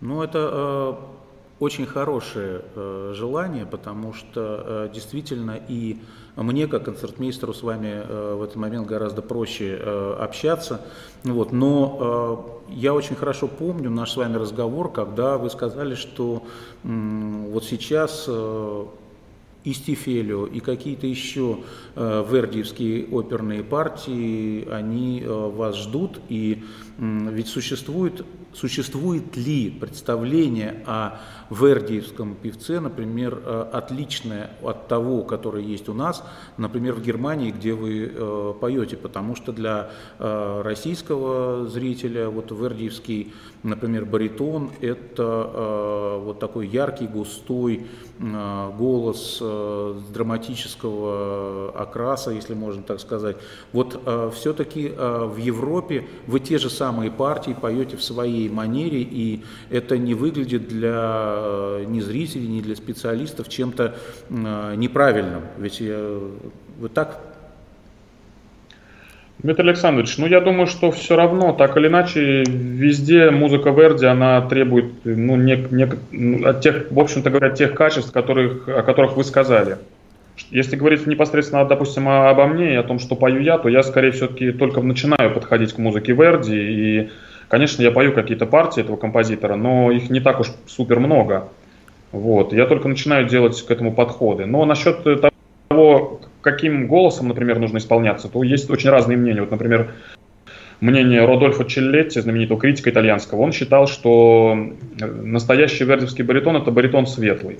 Ну, 0.00 0.22
это 0.22 0.50
э, 0.52 0.92
очень 1.62 1.86
хорошее 1.86 2.62
э, 2.74 3.12
желание, 3.14 3.64
потому 3.66 4.12
что 4.14 4.88
э, 4.90 4.90
действительно 4.92 5.60
и 5.68 5.96
мне, 6.34 6.66
как 6.66 6.86
концертмейстеру, 6.86 7.54
с 7.54 7.62
вами 7.62 8.02
э, 8.02 8.34
в 8.34 8.42
этот 8.42 8.56
момент 8.56 8.88
гораздо 8.88 9.22
проще 9.22 9.76
общаться. 10.18 10.80
Вот. 11.22 11.52
Но 11.52 12.62
я 12.68 12.94
очень 12.94 13.14
хорошо 13.14 13.46
помню 13.46 13.90
наш 13.90 14.10
с 14.10 14.16
вами 14.16 14.38
разговор, 14.38 14.90
когда 14.90 15.38
вы 15.38 15.50
сказали, 15.50 15.94
что 15.94 16.42
вот 16.82 17.64
сейчас 17.64 18.28
и 19.64 19.72
Стифелио, 19.72 20.46
и 20.46 20.60
какие-то 20.60 21.06
еще 21.06 21.58
э, 21.94 22.24
вердиевские 22.28 23.06
оперные 23.10 23.62
партии, 23.62 24.68
они 24.68 25.20
э, 25.20 25.28
вас 25.28 25.76
ждут, 25.76 26.20
и 26.28 26.64
ведь 27.02 27.48
существует, 27.48 28.24
существует 28.52 29.36
ли 29.36 29.70
представление 29.70 30.84
о 30.86 31.18
вердиевском 31.50 32.36
певце, 32.36 32.78
например, 32.78 33.42
э, 33.44 33.66
отличное 33.72 34.52
от 34.62 34.86
того, 34.86 35.24
которое 35.24 35.64
есть 35.64 35.88
у 35.88 35.94
нас, 35.94 36.22
например, 36.58 36.94
в 36.94 37.02
Германии, 37.02 37.50
где 37.50 37.74
вы 37.74 38.04
э, 38.04 38.54
поете, 38.60 38.96
потому 38.96 39.34
что 39.34 39.52
для 39.52 39.90
э, 40.20 40.62
российского 40.64 41.66
зрителя 41.66 42.30
вот 42.30 42.52
вердиевский, 42.52 43.32
например, 43.64 44.04
баритон– 44.04 44.70
это 44.80 46.20
вот 46.22 46.38
такой 46.38 46.68
яркий, 46.68 47.06
густой 47.06 47.86
голос 48.18 49.38
драматического 49.40 51.72
окраса, 51.72 52.30
если 52.30 52.54
можно 52.54 52.82
так 52.82 53.00
сказать. 53.00 53.36
Вот 53.72 54.00
все-таки 54.34 54.88
в 54.88 55.36
Европе 55.36 56.06
вы 56.26 56.40
те 56.40 56.58
же 56.58 56.70
самые 56.70 56.91
партии 57.10 57.56
поете 57.58 57.96
в 57.96 58.02
своей 58.02 58.48
манере, 58.48 59.00
и 59.02 59.42
это 59.70 59.98
не 59.98 60.14
выглядит 60.14 60.68
для 60.68 61.52
Э, 61.72 61.84
ни 61.86 62.00
зрителей, 62.00 62.48
ни 62.48 62.60
для 62.60 62.76
специалистов 62.76 63.48
чем-то 63.48 63.94
э, 64.28 64.74
неправильным. 64.76 65.42
Ведь 65.58 65.80
вы 65.80 66.88
так 66.92 67.20
Дмитрий 69.38 69.70
Александрович, 69.70 70.18
ну 70.18 70.26
я 70.26 70.40
думаю, 70.40 70.66
что 70.66 70.92
все 70.92 71.16
равно, 71.16 71.52
так 71.52 71.76
или 71.76 71.88
иначе, 71.88 72.44
везде 72.44 73.30
музыка 73.30 73.70
Верди, 73.70 74.06
она 74.06 74.40
требует, 74.42 74.92
ну, 75.04 75.36
не, 75.36 75.56
не, 75.70 76.44
от 76.44 76.60
тех, 76.60 76.90
в 76.90 77.00
общем-то 77.00 77.30
говоря, 77.30 77.50
тех 77.50 77.74
качеств, 77.74 78.12
которых, 78.12 78.68
о 78.68 78.82
которых 78.82 79.16
вы 79.16 79.24
сказали. 79.24 79.78
Если 80.52 80.76
говорить 80.76 81.06
непосредственно, 81.06 81.64
допустим, 81.64 82.08
обо 82.08 82.46
мне 82.46 82.74
и 82.74 82.76
о 82.76 82.82
том, 82.84 82.98
что 82.98 83.16
пою 83.16 83.40
я, 83.40 83.58
то 83.58 83.68
я, 83.68 83.82
скорее, 83.82 84.12
все-таки 84.12 84.52
только 84.52 84.80
начинаю 84.80 85.34
подходить 85.34 85.72
к 85.72 85.78
музыке 85.78 86.12
Верди 86.12 86.54
и 86.54 87.10
Конечно, 87.52 87.82
я 87.82 87.90
пою 87.90 88.14
какие-то 88.14 88.46
партии 88.46 88.80
этого 88.80 88.96
композитора, 88.96 89.56
но 89.56 89.90
их 89.90 90.08
не 90.08 90.20
так 90.20 90.40
уж 90.40 90.46
супер 90.66 91.00
много. 91.00 91.50
Вот. 92.10 92.54
Я 92.54 92.64
только 92.64 92.88
начинаю 92.88 93.28
делать 93.28 93.60
к 93.60 93.70
этому 93.70 93.92
подходы. 93.92 94.46
Но 94.46 94.64
насчет 94.64 95.04
того, 95.68 96.22
каким 96.40 96.86
голосом, 96.86 97.28
например, 97.28 97.58
нужно 97.58 97.76
исполняться, 97.76 98.30
то 98.30 98.42
есть 98.42 98.70
очень 98.70 98.88
разные 98.88 99.18
мнения. 99.18 99.42
Вот, 99.42 99.50
например, 99.50 99.92
мнение 100.80 101.26
Родольфо 101.26 101.64
Челлетти, 101.64 102.20
знаменитого 102.20 102.58
критика 102.58 102.88
итальянского, 102.88 103.42
он 103.42 103.52
считал, 103.52 103.86
что 103.86 104.56
настоящий 104.98 105.84
вердевский 105.84 106.24
баритон– 106.24 106.56
это 106.62 106.70
баритон 106.70 107.06
светлый. 107.06 107.58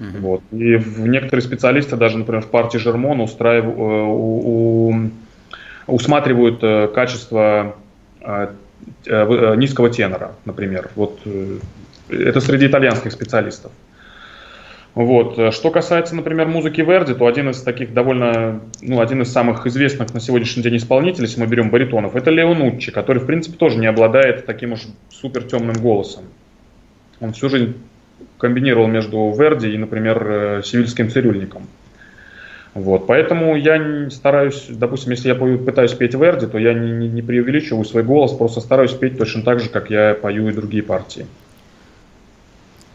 Mm-hmm. 0.00 0.20
Вот. 0.20 0.42
И 0.50 0.82
некоторые 0.96 1.44
специалисты, 1.44 1.96
даже, 1.96 2.16
например, 2.16 2.42
в 2.42 2.48
партии 2.48 2.78
Жермона 2.78 3.22
устраивают, 3.22 3.76
э, 3.76 3.80
у, 3.80 4.88
у, 4.88 5.10
усматривают 5.86 6.60
э, 6.62 6.88
качество 6.88 7.76
э, 8.22 8.48
низкого 9.04 9.90
тенора, 9.90 10.32
например. 10.46 10.90
Вот 10.96 11.20
это 12.08 12.40
среди 12.40 12.66
итальянских 12.66 13.12
специалистов. 13.12 13.72
Вот. 14.94 15.54
Что 15.54 15.70
касается, 15.70 16.16
например, 16.16 16.48
музыки 16.48 16.80
Верди, 16.80 17.14
то 17.14 17.26
один 17.26 17.50
из 17.50 17.62
таких 17.62 17.92
довольно, 17.92 18.60
ну, 18.80 19.00
один 19.00 19.22
из 19.22 19.30
самых 19.30 19.66
известных 19.66 20.12
на 20.14 20.20
сегодняшний 20.20 20.62
день 20.62 20.78
исполнителей, 20.78 21.26
если 21.26 21.40
мы 21.40 21.46
берем 21.46 21.70
баритонов, 21.70 22.16
это 22.16 22.30
Лео 22.30 22.54
Нуччи, 22.54 22.90
который, 22.90 23.18
в 23.18 23.26
принципе, 23.26 23.56
тоже 23.56 23.78
не 23.78 23.86
обладает 23.86 24.46
таким 24.46 24.72
уж 24.72 24.80
супер 25.10 25.44
темным 25.44 25.76
голосом. 25.76 26.24
Он 27.20 27.32
всю 27.34 27.50
жизнь 27.50 27.74
комбинировал 28.40 28.88
между 28.88 29.32
Верди 29.38 29.72
и, 29.72 29.78
например, 29.78 30.62
сивильским 30.64 31.10
цирюльником. 31.10 31.66
Вот, 32.74 33.06
поэтому 33.08 33.56
я 33.56 34.08
стараюсь, 34.10 34.66
допустим, 34.68 35.10
если 35.10 35.28
я 35.28 35.34
пытаюсь 35.34 35.92
петь 35.92 36.14
Верди, 36.14 36.46
то 36.46 36.56
я 36.56 36.72
не, 36.72 36.92
не, 36.92 37.08
не 37.08 37.20
преувеличиваю 37.20 37.84
свой 37.84 38.04
голос, 38.04 38.32
просто 38.32 38.60
стараюсь 38.60 38.92
петь 38.92 39.18
точно 39.18 39.42
так 39.42 39.58
же, 39.60 39.68
как 39.68 39.90
я 39.90 40.14
пою 40.14 40.48
и 40.48 40.52
другие 40.52 40.84
партии. 40.84 41.26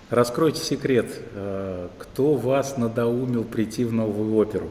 Раскройте 0.10 0.64
секрет, 0.64 1.08
э, 1.34 1.88
кто 1.98 2.36
вас 2.36 2.78
надоумил 2.78 3.44
прийти 3.44 3.84
в 3.84 3.92
новую 3.92 4.36
оперу? 4.36 4.70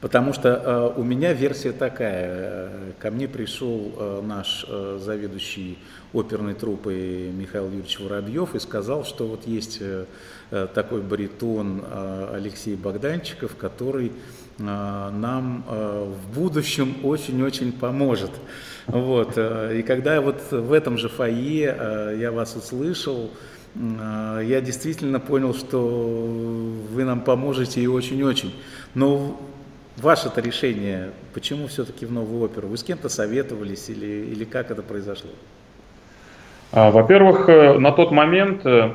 Потому 0.00 0.32
что 0.34 0.92
э, 0.94 1.00
у 1.00 1.02
меня 1.02 1.32
версия 1.32 1.72
такая. 1.72 2.70
Ко 2.98 3.10
мне 3.10 3.28
пришел 3.28 3.92
э, 3.96 4.22
наш 4.22 4.66
э, 4.68 4.98
заведующий 5.00 5.78
оперной 6.12 6.54
труппой 6.54 7.30
Михаил 7.30 7.66
Юрьевич 7.66 7.98
Воробьев 8.00 8.54
и 8.54 8.58
сказал, 8.58 9.04
что 9.04 9.26
вот 9.26 9.46
есть 9.46 9.78
э, 9.80 10.04
э 10.50 10.66
такой 10.74 11.00
баритон 11.00 11.82
э, 11.82 12.30
Алексей 12.34 12.76
Богданчиков, 12.76 13.56
который 13.56 14.12
э, 14.58 14.62
нам 14.62 15.64
э, 15.66 16.12
в 16.12 16.34
будущем 16.34 16.96
очень-очень 17.02 17.72
поможет. 17.72 18.32
Вот. 18.86 19.32
Э, 19.36 19.78
и 19.78 19.82
когда 19.82 20.20
вот 20.20 20.40
в 20.50 20.72
этом 20.72 20.98
же 20.98 21.08
фойе 21.08 21.74
э, 21.78 22.16
я 22.20 22.32
вас 22.32 22.54
услышал, 22.54 23.30
э, 23.74 24.42
я 24.44 24.60
действительно 24.60 25.20
понял, 25.20 25.54
что 25.54 25.80
вы 25.80 27.04
нам 27.04 27.22
поможете 27.22 27.80
и 27.80 27.86
очень-очень. 27.86 28.54
Но 28.94 29.40
Ваше-то 29.96 30.42
решение, 30.42 31.10
почему 31.32 31.68
все-таки 31.68 32.04
в 32.04 32.12
новую 32.12 32.44
оперу? 32.44 32.68
Вы 32.68 32.76
с 32.76 32.82
кем-то 32.82 33.08
советовались 33.08 33.88
или, 33.88 34.26
или 34.30 34.44
как 34.44 34.70
это 34.70 34.82
произошло? 34.82 35.30
А, 36.72 36.90
во-первых, 36.90 37.48
э, 37.48 37.78
на 37.78 37.92
тот 37.92 38.10
момент 38.10 38.66
э, 38.66 38.92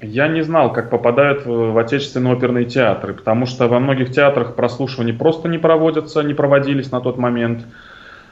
я 0.00 0.26
не 0.26 0.42
знал, 0.42 0.72
как 0.72 0.90
попадают 0.90 1.46
в 1.46 1.78
отечественные 1.78 2.34
оперные 2.34 2.64
театры, 2.64 3.14
потому 3.14 3.46
что 3.46 3.68
во 3.68 3.78
многих 3.78 4.10
театрах 4.10 4.56
прослушивания 4.56 5.14
просто 5.14 5.48
не 5.48 5.58
проводятся, 5.58 6.22
не 6.22 6.34
проводились 6.34 6.90
на 6.90 7.00
тот 7.00 7.18
момент. 7.18 7.64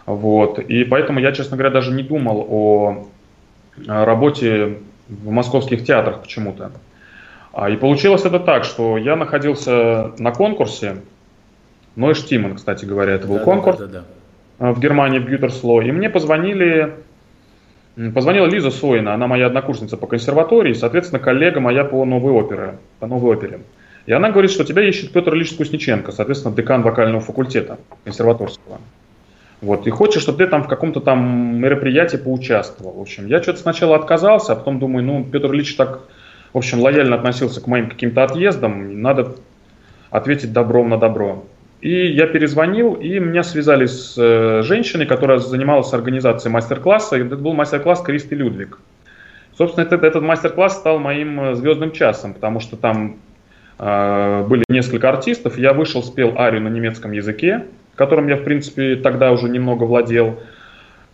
Вот. 0.04 0.58
И 0.58 0.82
поэтому 0.82 1.20
я, 1.20 1.30
честно 1.30 1.56
говоря, 1.56 1.72
даже 1.72 1.92
не 1.92 2.02
думал 2.02 2.44
о 2.50 3.06
работе 3.86 4.78
в 5.08 5.30
московских 5.30 5.84
театрах 5.84 6.22
почему-то. 6.22 6.72
А, 7.52 7.70
и 7.70 7.76
получилось 7.76 8.24
это 8.24 8.40
так, 8.40 8.64
что 8.64 8.98
я 8.98 9.14
находился 9.14 10.12
на 10.18 10.32
конкурсе, 10.32 10.96
Нойш 12.00 12.24
Тимон, 12.24 12.54
кстати 12.54 12.86
говоря, 12.86 13.12
это 13.12 13.26
был 13.26 13.36
да, 13.36 13.44
конкурс 13.44 13.78
да, 13.78 13.86
да, 13.86 14.04
да. 14.58 14.72
в 14.72 14.80
Германии, 14.80 15.18
в 15.18 15.26
Гютерсло. 15.26 15.82
И 15.82 15.92
мне 15.92 16.08
позвонили, 16.08 16.94
позвонила 18.14 18.46
Лиза 18.46 18.70
Сойна, 18.70 19.12
она 19.12 19.26
моя 19.26 19.46
однокурсница 19.46 19.98
по 19.98 20.06
консерватории, 20.06 20.72
соответственно, 20.72 21.20
коллега 21.20 21.60
моя 21.60 21.84
по 21.84 22.02
новой 22.06 22.32
опере. 22.32 22.78
По 23.00 23.06
новой 23.06 23.36
опере. 23.36 23.60
И 24.06 24.12
она 24.12 24.30
говорит, 24.30 24.50
что 24.50 24.64
тебя 24.64 24.82
ищет 24.82 25.12
Петр 25.12 25.34
Ильич 25.34 25.52
Кусниченко, 25.52 26.10
соответственно, 26.10 26.56
декан 26.56 26.80
вокального 26.80 27.20
факультета 27.20 27.78
консерваторского. 28.04 28.80
Вот, 29.60 29.86
и 29.86 29.90
хочет, 29.90 30.22
чтобы 30.22 30.38
ты 30.38 30.46
там 30.46 30.64
в 30.64 30.68
каком-то 30.68 31.00
там 31.00 31.58
мероприятии 31.58 32.16
поучаствовал. 32.16 32.94
В 32.94 33.00
общем, 33.02 33.26
я 33.26 33.42
что-то 33.42 33.58
сначала 33.58 33.96
отказался, 33.96 34.54
а 34.54 34.56
потом 34.56 34.78
думаю, 34.78 35.04
ну, 35.04 35.22
Петр 35.22 35.52
Ильич 35.52 35.74
так, 35.74 36.00
в 36.54 36.56
общем, 36.56 36.80
лояльно 36.80 37.16
относился 37.16 37.60
к 37.60 37.66
моим 37.66 37.90
каким-то 37.90 38.24
отъездам, 38.24 39.02
надо 39.02 39.34
ответить 40.10 40.54
добром 40.54 40.88
на 40.88 40.96
добро. 40.96 41.44
И 41.80 42.08
я 42.08 42.26
перезвонил, 42.26 42.94
и 42.94 43.18
меня 43.18 43.42
связали 43.42 43.86
с 43.86 44.14
э, 44.18 44.62
женщиной, 44.62 45.06
которая 45.06 45.38
занималась 45.38 45.92
организацией 45.94 46.52
мастер-класса. 46.52 47.16
Это 47.16 47.36
был 47.36 47.54
мастер-класс 47.54 48.02
Кристи 48.02 48.34
Людвиг. 48.34 48.78
Собственно, 49.56 49.84
этот, 49.84 50.04
этот 50.04 50.22
мастер-класс 50.22 50.76
стал 50.76 50.98
моим 50.98 51.40
э, 51.40 51.54
звездным 51.54 51.92
часом, 51.92 52.34
потому 52.34 52.60
что 52.60 52.76
там 52.76 53.16
э, 53.78 54.46
были 54.46 54.64
несколько 54.68 55.08
артистов. 55.08 55.56
Я 55.56 55.72
вышел, 55.72 56.02
спел 56.02 56.34
арию 56.36 56.60
на 56.60 56.68
немецком 56.68 57.12
языке, 57.12 57.64
которым 57.94 58.28
я, 58.28 58.36
в 58.36 58.44
принципе, 58.44 58.96
тогда 58.96 59.32
уже 59.32 59.48
немного 59.48 59.84
владел. 59.84 60.38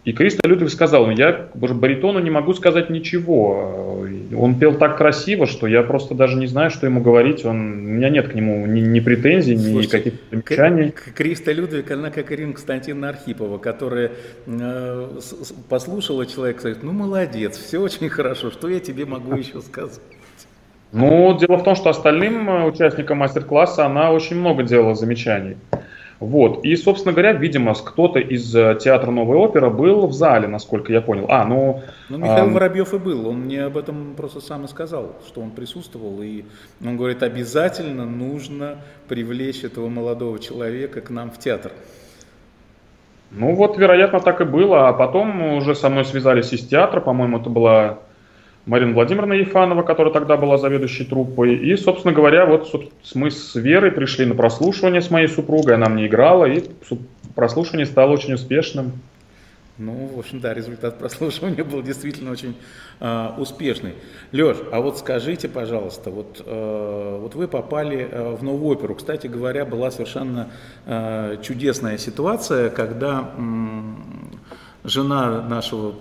И 0.06 0.12
Кристо 0.12 0.48
Людвиг 0.48 0.70
сказал, 0.70 1.06
ну 1.06 1.10
я 1.10 1.48
баритону 1.54 2.20
не 2.20 2.30
могу 2.30 2.54
сказать 2.54 2.90
ничего. 2.90 4.06
Он 4.38 4.56
пел 4.56 4.78
так 4.78 4.96
красиво, 4.96 5.48
что 5.48 5.66
я 5.66 5.82
просто 5.82 6.14
даже 6.14 6.36
не 6.36 6.46
знаю, 6.46 6.70
что 6.70 6.86
ему 6.86 7.00
говорить. 7.00 7.44
Он, 7.44 7.56
у 7.56 7.90
меня 7.90 8.08
нет 8.08 8.28
к 8.28 8.34
нему 8.34 8.66
ни, 8.66 8.80
ни 8.80 9.00
претензий, 9.00 9.56
Слушайте, 9.56 9.80
ни 9.80 9.86
каких-то 9.86 10.18
замечаний. 10.30 10.94
Криста 11.16 11.50
Людвиг, 11.50 11.90
она 11.90 12.10
как 12.10 12.30
Ирина 12.30 12.52
Константиновна 12.52 13.08
Архипова, 13.08 13.58
которая 13.58 14.12
э, 14.46 15.08
послушала 15.68 16.24
человека, 16.24 16.60
говорит, 16.60 16.84
ну 16.84 16.92
молодец, 16.92 17.58
все 17.58 17.80
очень 17.80 18.08
хорошо, 18.08 18.52
что 18.52 18.68
я 18.68 18.78
тебе 18.78 19.06
могу 19.06 19.34
еще 19.34 19.60
сказать? 19.60 20.00
Ну, 20.92 21.36
дело 21.36 21.56
в 21.56 21.64
том, 21.64 21.74
что 21.74 21.90
остальным 21.90 22.48
э, 22.48 22.64
участникам 22.64 23.18
мастер-класса 23.18 23.84
она 23.84 24.12
очень 24.12 24.36
много 24.36 24.62
делала 24.62 24.94
замечаний. 24.94 25.56
Вот. 26.18 26.64
И, 26.64 26.74
собственно 26.76 27.12
говоря, 27.12 27.32
видимо, 27.32 27.74
кто-то 27.74 28.18
из 28.18 28.54
э, 28.54 28.78
театра 28.80 29.10
Новой 29.10 29.36
оперы 29.36 29.68
был 29.68 30.06
в 30.06 30.14
зале, 30.14 30.48
насколько 30.48 30.92
я 30.92 31.02
понял. 31.02 31.26
А, 31.28 31.44
ну... 31.44 31.82
Ну, 32.08 32.18
Михаил 32.18 32.46
а... 32.46 32.48
Воробьев 32.48 32.94
и 32.94 32.98
был. 32.98 33.28
Он 33.28 33.40
мне 33.40 33.64
об 33.64 33.76
этом 33.76 34.14
просто 34.16 34.40
сам 34.40 34.64
и 34.64 34.68
сказал, 34.68 35.16
что 35.26 35.42
он 35.42 35.50
присутствовал. 35.50 36.22
И 36.22 36.44
он 36.82 36.96
говорит, 36.96 37.22
обязательно 37.22 38.06
нужно 38.06 38.78
привлечь 39.08 39.62
этого 39.62 39.88
молодого 39.88 40.38
человека 40.38 41.02
к 41.02 41.10
нам 41.10 41.30
в 41.30 41.38
театр. 41.38 41.72
Ну 43.30 43.54
вот, 43.54 43.76
вероятно, 43.76 44.20
так 44.20 44.40
и 44.40 44.44
было. 44.44 44.88
А 44.88 44.92
потом 44.94 45.56
уже 45.56 45.74
со 45.74 45.90
мной 45.90 46.06
связались 46.06 46.52
из 46.52 46.66
театра. 46.66 47.00
По-моему, 47.00 47.38
это 47.38 47.50
была 47.50 47.98
Марина 48.66 48.94
Владимировна 48.94 49.34
Ефанова, 49.34 49.82
которая 49.82 50.12
тогда 50.12 50.36
была 50.36 50.58
заведующей 50.58 51.06
труппой. 51.06 51.54
И, 51.54 51.76
собственно 51.76 52.12
говоря, 52.12 52.46
вот 52.46 52.68
мы 53.14 53.30
с 53.30 53.54
Верой 53.54 53.92
пришли 53.92 54.26
на 54.26 54.34
прослушивание 54.34 55.00
с 55.00 55.08
моей 55.08 55.28
супругой, 55.28 55.76
она 55.76 55.88
мне 55.88 56.08
играла, 56.08 56.46
и 56.46 56.64
прослушивание 57.36 57.86
стало 57.86 58.10
очень 58.10 58.34
успешным. 58.34 58.92
Ну, 59.78 60.10
в 60.14 60.18
общем, 60.18 60.40
да, 60.40 60.54
результат 60.54 60.98
прослушивания 60.98 61.62
был 61.62 61.82
действительно 61.82 62.30
очень 62.30 62.56
э, 62.98 63.30
успешный. 63.36 63.92
Леш, 64.32 64.56
а 64.72 64.80
вот 64.80 64.98
скажите, 64.98 65.48
пожалуйста, 65.48 66.10
вот, 66.10 66.42
э, 66.44 67.18
вот 67.20 67.34
вы 67.34 67.46
попали 67.46 68.08
э, 68.10 68.36
в 68.36 68.42
новую 68.42 68.78
оперу. 68.78 68.94
Кстати 68.94 69.26
говоря, 69.26 69.66
была 69.66 69.90
совершенно 69.90 70.48
э, 70.86 71.36
чудесная 71.42 71.98
ситуация, 71.98 72.70
когда 72.70 73.30
э, 73.36 73.80
жена 74.84 75.42
нашего 75.42 75.94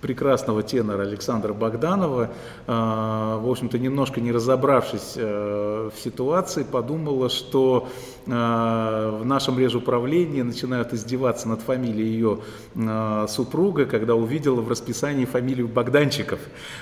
прекрасного 0.00 0.62
тенора 0.62 1.02
Александра 1.02 1.52
Богданова, 1.52 2.30
а, 2.66 3.38
в 3.38 3.48
общем-то, 3.48 3.78
немножко 3.78 4.20
не 4.20 4.32
разобравшись 4.32 5.14
э, 5.16 5.90
в 5.94 6.00
ситуации, 6.00 6.62
подумала, 6.62 7.28
что 7.28 7.88
а, 8.28 9.18
в 9.18 9.24
нашем 9.24 9.58
режуправлении 9.58 10.42
начинают 10.42 10.92
издеваться 10.92 11.48
над 11.48 11.60
фамилией 11.60 12.08
ее 12.08 12.38
а, 12.76 13.26
супруга, 13.28 13.86
когда 13.86 14.14
увидела 14.14 14.60
в 14.60 14.68
расписании 14.68 15.24
фамилию 15.24 15.68
Богданчиков. 15.68 16.40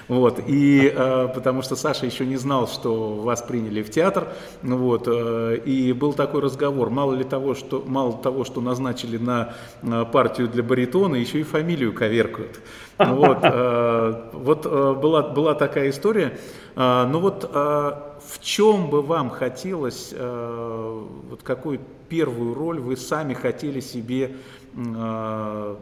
Вот. 0.09 0.41
И 0.47 0.93
потому 1.35 1.63
что 1.63 1.77
Саша 1.77 2.07
еще 2.07 2.27
не 2.27 2.37
знал, 2.37 2.69
что 2.69 3.15
вас 3.15 3.43
приняли 3.43 3.83
в 3.83 3.91
театр, 3.91 4.29
вот, 4.63 5.05
э, 5.07 5.61
и 5.65 5.93
был 5.93 6.13
такой 6.13 6.43
разговор, 6.43 6.91
мало 6.91 7.15
ли 7.15 7.25
того, 7.25 7.55
что, 7.55 7.83
мало 7.87 8.15
того, 8.15 8.45
что 8.45 8.61
назначили 8.61 9.19
на 9.19 9.55
партию 10.13 10.49
для 10.49 10.63
баритона, 10.63 11.17
еще 11.17 11.41
и 11.41 11.43
фамилию 11.43 11.93
коверкают. 11.93 12.61
Вот, 12.99 13.39
э, 13.43 14.31
вот 14.33 14.67
э, 14.67 14.95
была, 14.95 15.23
была 15.23 15.55
такая 15.55 15.91
история. 15.91 16.37
Э, 16.75 17.07
ну 17.09 17.21
вот 17.21 17.49
в 17.53 18.41
чем 18.41 18.91
бы 18.91 19.03
вам 19.03 19.31
хотелось, 19.31 20.13
вот 20.13 21.43
какую 21.43 21.81
первую 22.09 22.55
роль 22.55 22.81
вы 22.81 22.97
сами 22.97 23.33
хотели 23.33 23.81
себе 23.81 24.37
в 24.75 25.77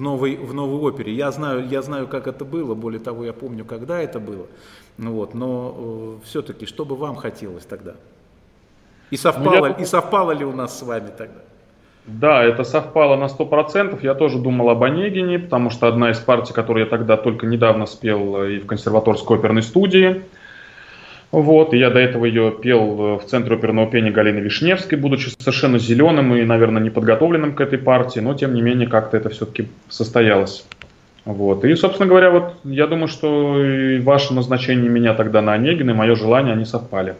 новой, 0.00 0.36
в 0.36 0.54
новой 0.54 0.78
опере? 0.78 1.14
Я 1.14 1.32
знаю, 1.32 1.66
я 1.66 1.82
знаю, 1.82 2.06
как 2.06 2.26
это 2.26 2.44
было, 2.44 2.74
более 2.74 3.00
того, 3.00 3.24
я 3.24 3.32
помню, 3.32 3.64
когда 3.64 4.00
это 4.00 4.20
было. 4.20 4.46
Ну 4.98 5.12
вот, 5.12 5.34
но 5.34 6.18
все-таки, 6.24 6.66
что 6.66 6.84
бы 6.84 6.94
вам 6.94 7.16
хотелось 7.16 7.64
тогда? 7.64 7.94
И 9.10 9.16
совпало, 9.16 9.56
ну, 9.56 9.66
я... 9.66 9.72
и 9.72 9.84
совпало 9.84 10.32
ли 10.32 10.44
у 10.44 10.52
нас 10.52 10.78
с 10.78 10.82
вами 10.82 11.10
тогда? 11.16 11.40
Да, 12.06 12.44
это 12.44 12.62
совпало 12.62 13.16
на 13.16 13.24
100%. 13.24 13.98
Я 14.02 14.14
тоже 14.14 14.38
думал 14.38 14.70
об 14.70 14.82
Онегине, 14.84 15.40
потому 15.40 15.70
что 15.70 15.88
одна 15.88 16.10
из 16.10 16.18
партий, 16.18 16.54
которую 16.54 16.84
я 16.84 16.90
тогда 16.90 17.16
только 17.16 17.46
недавно 17.46 17.86
спел 17.86 18.44
и 18.44 18.58
в 18.58 18.66
консерваторской 18.66 19.38
оперной 19.38 19.62
студии. 19.62 20.22
Вот, 21.32 21.74
и 21.74 21.78
я 21.78 21.90
до 21.90 21.98
этого 21.98 22.24
ее 22.24 22.52
пел 22.52 23.18
в 23.18 23.24
Центре 23.26 23.56
оперного 23.56 23.90
пения 23.90 24.12
Галины 24.12 24.38
Вишневской, 24.38 24.96
будучи 24.96 25.30
совершенно 25.38 25.78
зеленым 25.78 26.34
и, 26.34 26.44
наверное, 26.44 26.80
неподготовленным 26.80 27.54
к 27.54 27.60
этой 27.60 27.78
партии, 27.78 28.20
но, 28.20 28.34
тем 28.34 28.54
не 28.54 28.62
менее, 28.62 28.86
как-то 28.86 29.16
это 29.16 29.28
все-таки 29.28 29.68
состоялось. 29.88 30.64
Вот. 31.24 31.64
И, 31.64 31.74
собственно 31.74 32.08
говоря, 32.08 32.30
вот 32.30 32.54
я 32.62 32.86
думаю, 32.86 33.08
что 33.08 33.60
и 33.60 33.98
ваше 33.98 34.32
назначение 34.32 34.88
меня 34.88 35.12
тогда 35.14 35.42
на 35.42 35.54
Онегина, 35.54 35.90
и 35.90 35.94
мое 35.94 36.14
желание, 36.14 36.52
они 36.52 36.64
совпали. 36.64 37.16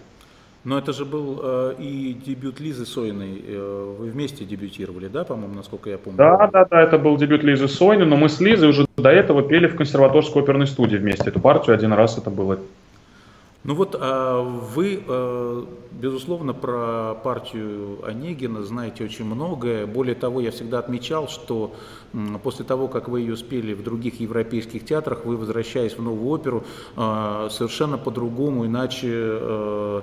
Но 0.67 0.79
это 0.79 0.93
же 0.93 1.05
был 1.05 1.39
э, 1.45 1.75
и 1.79 2.13
дебют 2.13 2.59
Лизы 2.59 2.87
Сойной. 2.87 3.41
Э, 3.47 3.95
вы 4.01 4.11
вместе 4.11 4.45
дебютировали, 4.45 5.07
да, 5.07 5.23
по-моему, 5.23 5.55
насколько 5.55 5.91
я 5.91 5.97
помню? 5.97 6.19
Да, 6.19 6.51
да, 6.53 6.67
да, 6.69 6.83
это 6.83 6.99
был 6.99 7.17
дебют 7.17 7.45
Лизы 7.45 7.69
Сойны, 7.69 8.05
но 8.05 8.17
мы 8.17 8.29
с 8.29 8.41
Лизой 8.41 8.71
уже 8.71 8.85
до 8.97 9.11
этого 9.11 9.43
пели 9.43 9.69
в 9.69 9.77
консерваторской 9.77 10.43
оперной 10.43 10.67
студии 10.67 10.97
вместе. 10.97 11.29
Эту 11.29 11.39
партию 11.39 11.77
один 11.77 11.93
раз 11.93 12.19
это 12.19 12.31
было. 12.31 12.59
Ну 13.63 13.75
вот 13.75 13.97
а 13.99 14.43
вы, 14.43 15.03
э, 15.07 15.65
безусловно, 15.93 16.53
про 16.53 17.15
партию 17.23 17.99
Онегина 18.05 18.63
знаете 18.63 19.05
очень 19.05 19.25
многое. 19.25 19.87
Более 19.87 20.15
того, 20.15 20.41
я 20.41 20.51
всегда 20.51 20.81
отмечал, 20.81 21.29
что 21.29 21.75
после 22.43 22.65
того, 22.65 22.89
как 22.89 23.09
вы 23.09 23.21
ее 23.21 23.37
спели 23.37 23.75
в 23.75 23.83
других 23.83 24.21
европейских 24.21 24.85
театрах, 24.85 25.25
вы, 25.25 25.37
возвращаясь 25.37 25.99
в 25.99 26.03
новую 26.03 26.29
оперу, 26.29 26.65
э, 26.97 27.49
совершенно 27.51 27.99
по-другому, 27.99 28.67
иначе 28.67 30.03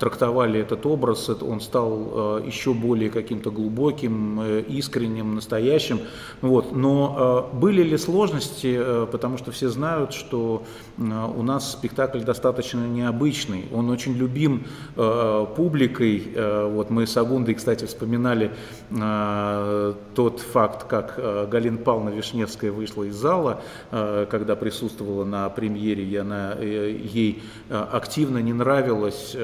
трактовали 0.00 0.60
этот 0.60 0.86
образ, 0.86 1.28
он 1.28 1.60
стал 1.60 2.40
э, 2.40 2.46
еще 2.46 2.72
более 2.72 3.10
каким-то 3.10 3.50
глубоким, 3.50 4.40
э, 4.40 4.64
искренним, 4.68 5.34
настоящим. 5.34 6.00
Вот. 6.40 6.72
Но 6.74 7.50
э, 7.52 7.56
были 7.56 7.82
ли 7.82 7.98
сложности, 7.98 8.80
потому 9.10 9.38
что 9.38 9.50
все 9.52 9.68
знают, 9.68 10.12
что 10.12 10.62
у 10.96 11.42
нас 11.42 11.72
спектакль 11.72 12.20
достаточно 12.20 12.86
необычный, 12.86 13.66
он 13.72 13.90
очень 13.90 14.14
любим 14.14 14.64
публикой. 14.94 16.32
Вот 16.72 16.90
мы 16.90 17.06
с 17.06 17.16
Агундой, 17.16 17.54
кстати, 17.54 17.84
вспоминали 17.84 18.50
тот 20.14 20.40
факт, 20.40 20.84
как 20.84 21.48
Галина 21.50 21.78
Павловна 21.78 22.10
Вишневская 22.10 22.72
вышла 22.72 23.04
из 23.04 23.14
зала, 23.14 23.60
когда 23.90 24.56
присутствовала 24.56 25.24
на 25.24 25.48
премьере, 25.50 26.04
и 26.04 26.16
она, 26.16 26.54
ей 26.54 27.42
активно 27.70 28.38
не 28.38 28.52
нравилось 28.52 29.36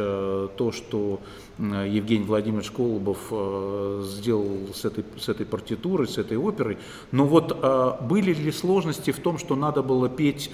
то, 0.56 0.72
что 0.72 1.20
э, 1.58 1.86
Евгений 1.88 2.24
Владимирович 2.24 2.70
Колобов 2.70 3.18
э, 3.30 4.02
сделал 4.04 4.68
с 4.74 4.84
этой, 4.84 5.04
с 5.18 5.28
этой 5.28 5.46
партитурой, 5.46 6.08
с 6.08 6.18
этой 6.18 6.36
оперой. 6.36 6.78
Но 7.12 7.24
вот 7.24 7.54
были 8.02 8.32
ли 8.32 8.52
сложности 8.52 9.10
в 9.10 9.18
том, 9.18 9.38
что 9.38 9.56
надо 9.56 9.82
было 9.82 10.08
петь 10.08 10.50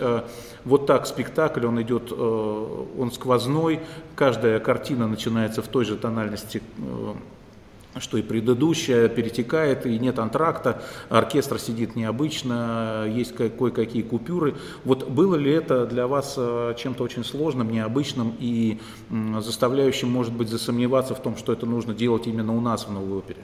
вот 0.64 0.86
так 0.86 1.06
спектакль, 1.06 1.66
он 1.66 1.80
идет, 1.82 2.12
он 2.12 3.10
сквозной, 3.12 3.80
каждая 4.14 4.60
картина 4.60 5.06
начинается 5.06 5.62
в 5.62 5.68
той 5.68 5.84
же 5.84 5.96
тональности 5.96 6.62
что 7.98 8.18
и 8.18 8.22
предыдущая 8.22 9.08
перетекает, 9.08 9.86
и 9.86 9.98
нет 9.98 10.18
антракта, 10.18 10.82
оркестр 11.08 11.58
сидит 11.58 11.96
необычно, 11.96 13.06
есть 13.08 13.34
кое-какие 13.34 14.02
купюры. 14.02 14.54
Вот 14.84 15.08
было 15.08 15.36
ли 15.36 15.50
это 15.50 15.86
для 15.86 16.06
вас 16.06 16.34
э, 16.36 16.74
чем-то 16.78 17.02
очень 17.02 17.24
сложным, 17.24 17.70
необычным 17.70 18.34
и 18.38 18.78
заставляющим, 19.40 20.08
может 20.08 20.32
быть, 20.32 20.48
засомневаться 20.48 21.14
в 21.14 21.22
том, 21.22 21.36
что 21.36 21.52
это 21.52 21.66
нужно 21.66 21.94
делать 21.94 22.26
именно 22.26 22.56
у 22.56 22.60
нас 22.60 22.86
в 22.86 22.92
Новой 22.92 23.18
опере? 23.18 23.40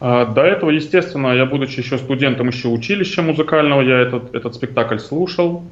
А, 0.00 0.24
до 0.24 0.42
этого, 0.42 0.70
естественно, 0.70 1.34
я, 1.34 1.44
будучи 1.44 1.80
еще 1.80 1.98
студентом 1.98 2.48
еще 2.48 2.68
училища 2.68 3.20
музыкального, 3.20 3.82
я 3.82 3.98
этот, 3.98 4.34
этот 4.34 4.54
спектакль 4.54 4.98
слушал, 4.98 5.64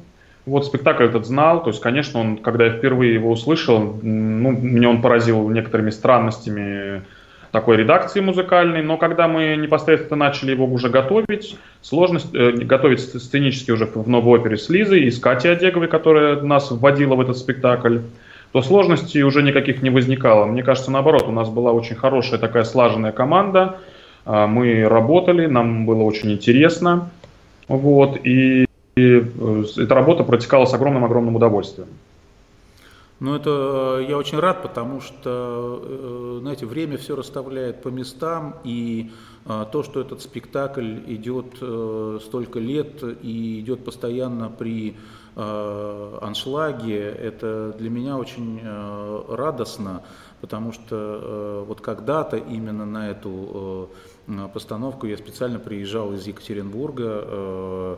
вот 0.45 0.65
спектакль 0.65 1.05
этот 1.05 1.25
знал, 1.25 1.63
то 1.63 1.69
есть, 1.69 1.81
конечно, 1.81 2.19
он, 2.19 2.37
когда 2.37 2.65
я 2.65 2.71
впервые 2.71 3.13
его 3.13 3.31
услышал, 3.31 3.99
ну, 4.01 4.51
меня 4.51 4.89
он 4.89 5.01
поразил 5.01 5.49
некоторыми 5.49 5.89
странностями 5.89 7.03
такой 7.51 7.77
редакции 7.77 8.19
музыкальной, 8.19 8.83
но 8.83 8.97
когда 8.97 9.27
мы 9.27 9.55
непосредственно 9.55 10.17
начали 10.17 10.51
его 10.51 10.65
уже 10.65 10.89
готовить, 10.89 11.57
сложность, 11.81 12.33
э, 12.33 12.51
готовить 12.51 13.01
сценически 13.01 13.71
уже 13.71 13.85
в 13.85 14.07
новой 14.07 14.39
опере 14.39 14.57
с 14.57 14.69
Лизой 14.69 15.01
и 15.01 15.11
с 15.11 15.19
Катей 15.19 15.53
Одеговой, 15.53 15.87
которая 15.87 16.41
нас 16.41 16.69
вводила 16.71 17.15
в 17.15 17.21
этот 17.21 17.37
спектакль, 17.37 17.99
то 18.51 18.61
сложностей 18.61 19.23
уже 19.23 19.43
никаких 19.43 19.81
не 19.81 19.89
возникало. 19.89 20.45
Мне 20.45 20.63
кажется, 20.63 20.91
наоборот, 20.91 21.25
у 21.27 21.31
нас 21.31 21.49
была 21.49 21.71
очень 21.71 21.95
хорошая 21.95 22.39
такая 22.39 22.63
слаженная 22.63 23.11
команда, 23.11 23.77
а, 24.25 24.47
мы 24.47 24.87
работали, 24.87 25.45
нам 25.45 25.85
было 25.85 26.03
очень 26.03 26.31
интересно, 26.31 27.09
вот, 27.67 28.17
и 28.23 28.65
и 28.99 29.19
э, 29.19 29.63
эта 29.77 29.95
работа 29.95 30.23
протекала 30.23 30.65
с 30.65 30.73
огромным-огромным 30.73 31.35
удовольствием. 31.35 31.87
Ну, 33.19 33.35
это 33.35 34.05
я 34.07 34.17
очень 34.17 34.39
рад, 34.39 34.61
потому 34.61 35.01
что, 35.01 36.39
знаете, 36.39 36.65
время 36.65 36.97
все 36.97 37.17
расставляет 37.17 37.81
по 37.81 37.89
местам, 37.89 38.55
и 38.63 39.11
то, 39.45 39.83
что 39.83 39.99
этот 39.99 40.21
спектакль 40.21 40.99
идет 41.07 41.47
столько 42.23 42.59
лет 42.59 43.03
и 43.21 43.59
идет 43.59 43.83
постоянно 43.83 44.49
при 44.49 44.95
аншлаге, 45.35 47.09
это 47.09 47.75
для 47.77 47.89
меня 47.89 48.17
очень 48.17 48.61
радостно, 49.27 50.03
потому 50.39 50.71
что 50.71 51.65
вот 51.67 51.81
когда-то 51.81 52.37
именно 52.37 52.85
на 52.85 53.09
эту 53.09 53.89
постановку 54.53 55.07
я 55.07 55.17
специально 55.17 55.59
приезжал 55.59 56.13
из 56.13 56.25
Екатеринбурга, 56.25 57.97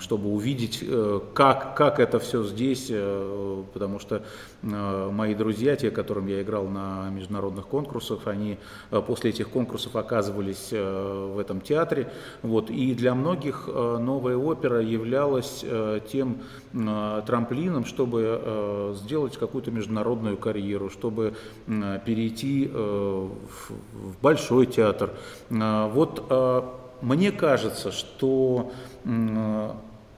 чтобы 0.00 0.30
увидеть, 0.30 0.80
э, 0.82 1.20
как, 1.34 1.76
как 1.76 2.00
это 2.00 2.18
все 2.18 2.42
здесь, 2.42 2.88
э, 2.90 3.62
потому 3.72 4.00
что 4.00 4.22
э, 4.62 5.10
мои 5.12 5.34
друзья, 5.34 5.76
те, 5.76 5.92
которым 5.92 6.26
я 6.26 6.42
играл 6.42 6.66
на 6.66 7.08
международных 7.10 7.68
конкурсах, 7.68 8.26
они 8.26 8.58
после 9.06 9.30
этих 9.30 9.50
конкурсов 9.50 9.94
оказывались 9.94 10.70
в 10.72 11.38
этом 11.38 11.60
театре. 11.60 12.12
Вот. 12.42 12.70
И 12.70 12.94
для 12.94 13.14
многих 13.14 13.68
новая 13.68 14.36
опера 14.36 14.80
являлась 14.80 15.64
тем 16.10 16.38
трамплином, 16.72 17.84
чтобы 17.84 18.94
сделать 18.96 19.36
какую-то 19.36 19.70
международную 19.70 20.36
карьеру, 20.36 20.90
чтобы 20.90 21.34
перейти 21.66 22.68
в 22.68 23.32
большой 24.20 24.66
театр. 24.66 25.10
Вот 25.50 26.30
мне 27.02 27.32
кажется, 27.32 27.90
что 27.90 28.72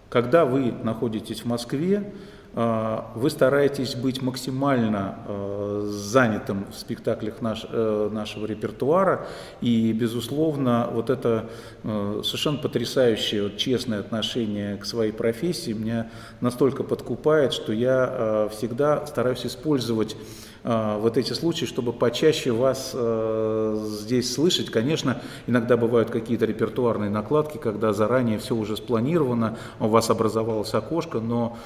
когда 0.08 0.44
вы 0.44 0.72
находитесь 0.82 1.40
в 1.40 1.46
Москве, 1.46 2.12
а, 2.56 3.10
вы 3.16 3.30
стараетесь 3.30 3.96
быть 3.96 4.22
максимально 4.22 5.18
а, 5.26 5.88
занятым 5.90 6.66
в 6.70 6.76
спектаклях 6.76 7.40
наш, 7.40 7.66
э, 7.68 8.10
нашего 8.12 8.46
репертуара, 8.46 9.26
и, 9.60 9.92
безусловно, 9.92 10.88
вот 10.92 11.10
это 11.10 11.50
э, 11.82 12.22
совершенно 12.24 12.58
потрясающее, 12.58 13.42
вот, 13.44 13.56
честное 13.56 13.98
отношение 13.98 14.76
к 14.76 14.84
своей 14.84 15.10
профессии 15.10 15.72
меня 15.72 16.10
настолько 16.40 16.84
подкупает, 16.84 17.52
что 17.52 17.72
я 17.72 18.48
всегда 18.52 19.04
стараюсь 19.06 19.44
использовать 19.44 20.16
вот 20.64 21.18
эти 21.18 21.34
случаи, 21.34 21.66
чтобы 21.66 21.92
почаще 21.92 22.50
вас 22.50 22.92
э, 22.94 23.86
здесь 23.86 24.32
слышать. 24.32 24.70
Конечно, 24.70 25.20
иногда 25.46 25.76
бывают 25.76 26.08
какие-то 26.08 26.46
репертуарные 26.46 27.10
накладки, 27.10 27.58
когда 27.58 27.92
заранее 27.92 28.38
все 28.38 28.56
уже 28.56 28.78
спланировано, 28.78 29.58
у 29.78 29.88
вас 29.88 30.08
образовалось 30.08 30.72
окошко, 30.72 31.20
но 31.20 31.58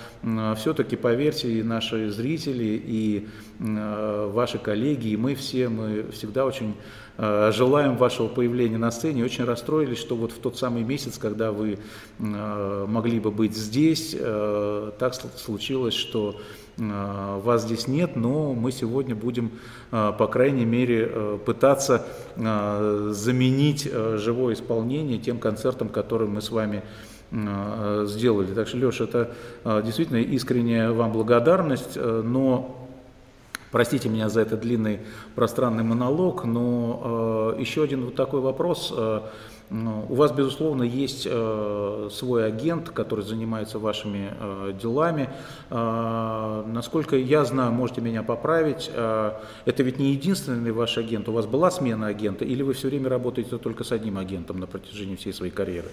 все-таки, 0.56 0.96
поверьте, 0.96 1.60
и 1.60 1.62
наши 1.62 2.10
зрители, 2.10 2.82
и 2.84 3.28
э, 3.60 4.30
ваши 4.32 4.58
коллеги, 4.58 5.10
и 5.10 5.16
мы 5.16 5.36
все, 5.36 5.68
мы 5.68 6.10
всегда 6.10 6.44
очень 6.44 6.74
э, 7.18 7.52
желаем 7.54 7.96
вашего 7.96 8.26
появления 8.26 8.78
на 8.78 8.90
сцене. 8.90 9.24
Очень 9.24 9.44
расстроились, 9.44 9.98
что 9.98 10.16
вот 10.16 10.32
в 10.32 10.38
тот 10.40 10.58
самый 10.58 10.82
месяц, 10.82 11.18
когда 11.18 11.52
вы 11.52 11.78
могли 12.18 13.20
бы 13.20 13.30
быть 13.30 13.56
здесь, 13.56 14.16
так 14.98 15.14
случилось, 15.14 15.94
что 15.94 16.40
Э, 16.40 16.67
вас 16.78 17.62
здесь 17.62 17.88
нет, 17.88 18.14
но 18.16 18.54
мы 18.54 18.70
сегодня 18.72 19.14
будем, 19.14 19.50
э, 19.90 20.12
по 20.16 20.26
крайней 20.28 20.64
мере, 20.64 21.10
э, 21.10 21.38
пытаться 21.44 22.06
заменить 22.36 23.90
живое 23.92 24.54
исполнение 24.54 25.18
тем 25.18 25.38
концертом, 25.38 25.88
который 25.88 26.28
мы 26.28 26.40
с 26.40 26.50
вами 26.50 26.82
сделали. 27.30 28.54
Так 28.54 28.68
что, 28.68 28.78
Леша, 28.78 29.04
это 29.04 29.34
действительно 29.82 30.18
искренняя 30.18 30.92
вам 30.92 31.12
благодарность, 31.12 31.96
но 31.96 32.88
простите 33.70 34.08
меня 34.08 34.28
за 34.28 34.40
этот 34.42 34.60
длинный 34.60 35.00
пространный 35.34 35.82
монолог, 35.82 36.44
но 36.44 37.54
еще 37.58 37.82
один 37.82 38.04
вот 38.04 38.14
такой 38.14 38.40
вопрос– 38.40 38.94
ну, 38.98 39.22
у 39.70 40.14
вас, 40.14 40.32
безусловно, 40.32 40.82
есть 40.82 41.26
э, 41.30 42.08
свой 42.10 42.46
агент, 42.46 42.88
который 42.88 43.22
занимается 43.22 43.78
вашими 43.78 44.30
э, 44.38 44.72
делами. 44.80 45.28
Э, 45.70 46.64
насколько 46.66 47.16
я 47.16 47.44
знаю, 47.44 47.72
можете 47.72 48.00
меня 48.00 48.22
поправить, 48.22 48.90
это 48.90 49.82
ведь 49.82 49.98
не 49.98 50.12
единственный 50.12 50.72
ваш 50.72 50.96
агент. 50.96 51.28
У 51.28 51.32
вас 51.32 51.46
была 51.46 51.70
смена 51.70 52.06
агента 52.06 52.44
или 52.44 52.62
вы 52.62 52.72
все 52.72 52.88
время 52.88 53.10
работаете 53.10 53.58
только 53.58 53.84
с 53.84 53.92
одним 53.92 54.16
агентом 54.16 54.58
на 54.58 54.66
протяжении 54.66 55.16
всей 55.16 55.32
своей 55.34 55.52
карьеры? 55.52 55.88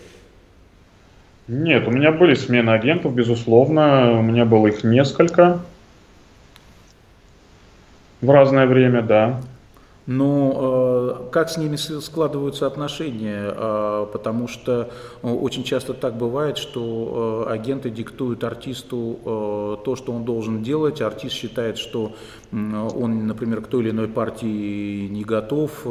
Нет, 1.47 1.87
у 1.87 1.91
меня 1.91 2.11
были 2.11 2.33
смены 2.33 2.71
агентов, 2.71 3.13
безусловно. 3.13 4.17
У 4.17 4.21
меня 4.21 4.45
было 4.45 4.67
их 4.67 4.83
несколько 4.83 5.59
в 8.21 8.29
разное 8.29 8.65
время, 8.65 9.01
да. 9.01 9.41
Но 10.07 11.25
э, 11.27 11.29
как 11.31 11.49
с 11.49 11.57
ними 11.57 11.77
складываются 11.77 12.67
отношения? 12.67 13.53
Э, 13.55 14.05
потому 14.11 14.47
что 14.47 14.91
э, 15.23 15.27
очень 15.27 15.63
часто 15.63 15.93
так 15.93 16.15
бывает, 16.15 16.57
что 16.57 17.47
агенты 17.49 17.89
диктуют 17.89 18.43
артисту 18.43 19.19
то, 19.83 19.95
что 19.95 20.13
он 20.13 20.25
должен 20.25 20.63
делать. 20.63 21.01
Артист 21.01 21.35
считает, 21.35 21.77
что 21.77 22.13
он, 22.51 23.27
например, 23.27 23.61
к 23.61 23.67
той 23.67 23.83
или 23.83 23.89
иной 23.89 24.07
партии 24.07 25.07
не 25.07 25.23
готов, 25.23 25.85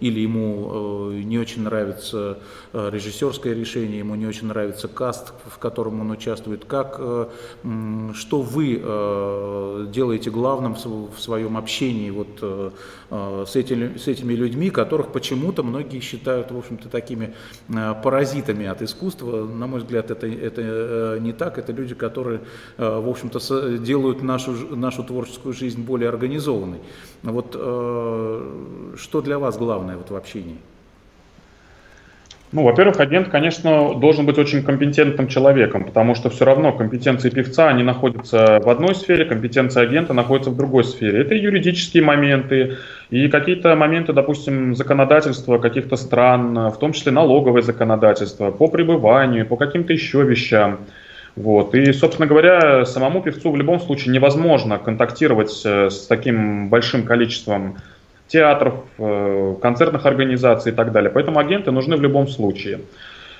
или 0.00 0.20
ему 0.20 1.10
не 1.12 1.38
очень 1.38 1.62
нравится 1.62 2.38
режиссерское 2.72 3.54
решение, 3.54 3.98
ему 3.98 4.14
не 4.14 4.26
очень 4.26 4.48
нравится 4.48 4.88
каст, 4.88 5.32
в 5.46 5.58
котором 5.58 6.00
он 6.00 6.10
участвует. 6.10 6.64
Как, 6.64 6.94
что 6.94 8.42
вы 8.42 9.86
делаете 9.92 10.30
главным 10.30 10.74
в, 10.74 11.20
своем 11.20 11.56
общении? 11.56 12.10
Вот, 12.10 12.72
с, 13.46 13.56
этими, 13.56 13.96
с 13.96 14.08
этими 14.08 14.34
людьми, 14.34 14.70
которых 14.70 15.12
почему-то 15.12 15.62
многие 15.62 16.00
считают, 16.00 16.50
в 16.50 16.58
общем-то, 16.58 16.88
такими 16.88 17.34
э, 17.68 17.94
паразитами 18.02 18.66
от 18.66 18.82
искусства. 18.82 19.46
На 19.46 19.66
мой 19.66 19.80
взгляд, 19.80 20.10
это, 20.10 20.26
это 20.26 20.62
э, 20.64 21.18
не 21.20 21.32
так. 21.32 21.58
Это 21.58 21.72
люди, 21.72 21.94
которые, 21.94 22.40
э, 22.78 23.00
в 23.00 23.08
общем-то, 23.08 23.78
делают 23.78 24.22
нашу, 24.22 24.76
нашу 24.76 25.04
творческую 25.04 25.54
жизнь 25.54 25.82
более 25.82 26.08
организованной. 26.08 26.80
Вот 27.22 27.52
что 27.52 29.22
для 29.22 29.38
вас 29.38 29.56
главное 29.56 29.96
вот 29.96 30.10
в 30.10 30.16
общении? 30.16 30.58
Ну, 32.54 32.62
во-первых, 32.62 33.00
агент, 33.00 33.30
конечно, 33.30 33.94
должен 33.94 34.26
быть 34.26 34.38
очень 34.38 34.62
компетентным 34.62 35.26
человеком, 35.26 35.82
потому 35.82 36.14
что 36.14 36.30
все 36.30 36.44
равно 36.44 36.70
компетенции 36.70 37.28
певца, 37.28 37.68
они 37.68 37.82
находятся 37.82 38.60
в 38.64 38.68
одной 38.68 38.94
сфере, 38.94 39.24
компетенция 39.24 39.82
агента 39.82 40.12
находится 40.12 40.50
в 40.50 40.56
другой 40.56 40.84
сфере. 40.84 41.20
Это 41.20 41.34
юридические 41.34 42.04
моменты 42.04 42.76
и 43.10 43.26
какие-то 43.26 43.74
моменты, 43.74 44.12
допустим, 44.12 44.76
законодательства 44.76 45.58
каких-то 45.58 45.96
стран, 45.96 46.70
в 46.70 46.78
том 46.78 46.92
числе 46.92 47.10
налоговое 47.10 47.62
законодательство, 47.62 48.52
по 48.52 48.68
пребыванию, 48.68 49.46
по 49.46 49.56
каким-то 49.56 49.92
еще 49.92 50.22
вещам. 50.22 50.78
Вот. 51.34 51.74
И, 51.74 51.92
собственно 51.92 52.28
говоря, 52.28 52.84
самому 52.84 53.20
певцу 53.20 53.50
в 53.50 53.56
любом 53.56 53.80
случае 53.80 54.14
невозможно 54.14 54.78
контактировать 54.78 55.60
э, 55.64 55.90
с 55.90 56.06
таким 56.06 56.68
большим 56.68 57.02
количеством 57.02 57.78
театров, 58.28 58.74
э, 58.98 59.54
концертных 59.60 60.06
организаций 60.06 60.72
и 60.72 60.74
так 60.74 60.92
далее. 60.92 61.10
Поэтому 61.10 61.38
агенты 61.38 61.70
нужны 61.70 61.96
в 61.96 62.02
любом 62.02 62.28
случае. 62.28 62.80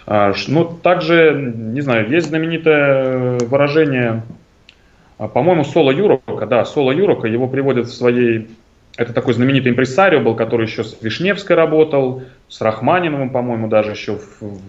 А, 0.07 0.33
ну, 0.49 0.65
также, 0.65 1.33
не 1.35 1.81
знаю, 1.81 2.11
есть 2.11 2.29
знаменитое 2.29 3.39
выражение, 3.39 4.23
а, 5.19 5.29
по-моему, 5.29 5.65
Соло 5.65 5.91
Юрока, 5.91 6.47
да, 6.47 6.65
Соло 6.65 6.93
Юрока, 6.93 7.27
его 7.27 7.49
приводят 7.49 7.87
в 7.87 7.95
своей, 7.95 8.49
это 8.97 9.15
такой 9.15 9.33
знаменитый 9.33 9.73
импресарио 9.73 10.21
был, 10.21 10.35
который 10.35 10.67
еще 10.67 10.85
с 10.85 11.01
Вишневской 11.01 11.57
работал, 11.57 12.23
с 12.49 12.61
Рахманиновым, 12.61 13.31
по-моему, 13.31 13.69
даже 13.69 13.93
еще 13.93 14.19
в, 14.19 14.61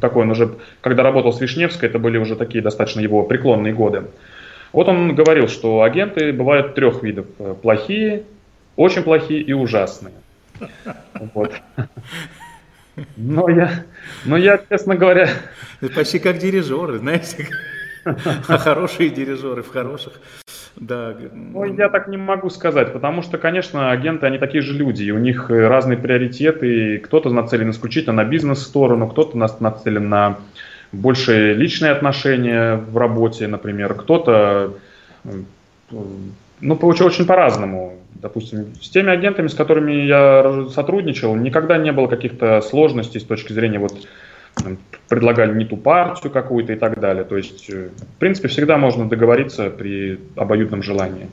такой 0.00 0.24
он 0.24 0.32
уже, 0.32 0.56
когда 0.82 1.02
работал 1.02 1.32
с 1.32 1.40
Вишневской, 1.40 1.88
это 1.88 1.98
были 1.98 2.18
уже 2.18 2.36
такие 2.36 2.62
достаточно 2.62 3.00
его 3.00 3.22
преклонные 3.22 3.72
годы. 3.72 4.04
Вот 4.72 4.88
он 4.88 5.14
говорил, 5.14 5.48
что 5.48 5.82
агенты 5.82 6.32
бывают 6.32 6.74
трех 6.74 7.02
видов. 7.02 7.26
Плохие, 7.62 8.24
очень 8.76 9.02
плохие 9.02 9.40
и 9.40 9.52
ужасные. 9.52 10.14
Вот. 11.34 11.52
Но 13.16 13.48
я, 13.48 13.84
но 14.24 14.36
я, 14.36 14.60
честно 14.68 14.96
говоря... 14.96 15.28
Почти 15.94 16.18
как 16.18 16.38
дирижеры, 16.38 16.98
знаете. 16.98 17.48
А 18.04 18.58
хорошие 18.58 19.10
дирижеры 19.10 19.62
в 19.62 19.70
хороших. 19.70 20.12
Да. 20.76 21.14
Ну, 21.32 21.64
я 21.64 21.88
так 21.88 22.08
не 22.08 22.16
могу 22.16 22.50
сказать, 22.50 22.92
потому 22.92 23.22
что, 23.22 23.38
конечно, 23.38 23.90
агенты, 23.90 24.26
они 24.26 24.38
такие 24.38 24.62
же 24.62 24.74
люди, 24.74 25.04
и 25.04 25.10
у 25.10 25.18
них 25.18 25.50
разные 25.50 25.98
приоритеты, 25.98 26.98
кто-то 26.98 27.30
нацелен 27.30 27.70
исключительно 27.70 28.14
на 28.14 28.24
бизнес-сторону, 28.24 29.08
кто-то 29.08 29.36
нацелен 29.36 30.08
на 30.08 30.38
больше 30.90 31.54
личные 31.54 31.92
отношения 31.92 32.76
в 32.76 32.96
работе, 32.96 33.46
например, 33.46 33.94
кто-то, 33.94 34.74
ну, 36.62 36.74
очень, 36.76 37.04
очень 37.04 37.26
по-разному. 37.26 37.98
Допустим, 38.14 38.74
с 38.80 38.88
теми 38.88 39.10
агентами, 39.10 39.48
с 39.48 39.54
которыми 39.54 39.92
я 39.92 40.68
сотрудничал, 40.70 41.34
никогда 41.34 41.76
не 41.76 41.92
было 41.92 42.06
каких-то 42.06 42.60
сложностей 42.60 43.20
с 43.20 43.24
точки 43.24 43.52
зрения 43.52 43.78
вот 43.78 43.94
предлагали 45.08 45.54
не 45.54 45.64
ту 45.64 45.76
партию 45.76 46.30
какую-то 46.30 46.72
и 46.72 46.76
так 46.76 47.00
далее. 47.00 47.24
То 47.24 47.36
есть, 47.36 47.68
э, 47.70 47.88
в 47.88 48.18
принципе, 48.18 48.48
всегда 48.48 48.76
можно 48.76 49.08
договориться 49.08 49.70
при 49.70 50.20
обоюдном 50.36 50.82
желании. 50.82 51.28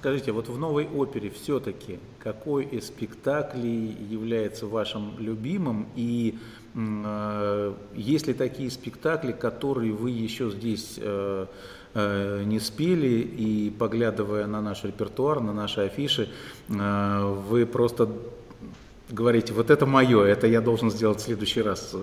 Скажите, 0.00 0.32
вот 0.32 0.48
в 0.48 0.58
новой 0.58 0.88
опере 0.88 1.28
все-таки 1.28 1.98
какой 2.20 2.64
из 2.64 2.86
спектаклей 2.86 3.94
является 4.10 4.66
вашим 4.66 5.12
любимым 5.18 5.88
и 5.94 6.38
э, 6.74 7.74
есть 7.94 8.26
ли 8.26 8.32
такие 8.32 8.70
спектакли, 8.70 9.32
которые 9.32 9.92
вы 9.92 10.10
еще 10.12 10.50
здесь 10.52 10.94
э, 10.96 11.44
э, 11.92 12.42
не 12.46 12.60
спели 12.60 13.18
и 13.20 13.68
поглядывая 13.78 14.46
на 14.46 14.62
наш 14.62 14.84
репертуар, 14.84 15.40
на 15.40 15.52
наши 15.52 15.82
афиши, 15.82 16.30
э, 16.70 17.34
вы 17.50 17.66
просто 17.66 18.10
говорите, 19.10 19.52
вот 19.52 19.68
это 19.68 19.84
мое, 19.84 20.24
это 20.24 20.46
я 20.46 20.62
должен 20.62 20.90
сделать 20.90 21.18
в 21.18 21.24
следующий 21.24 21.60
раз? 21.60 21.94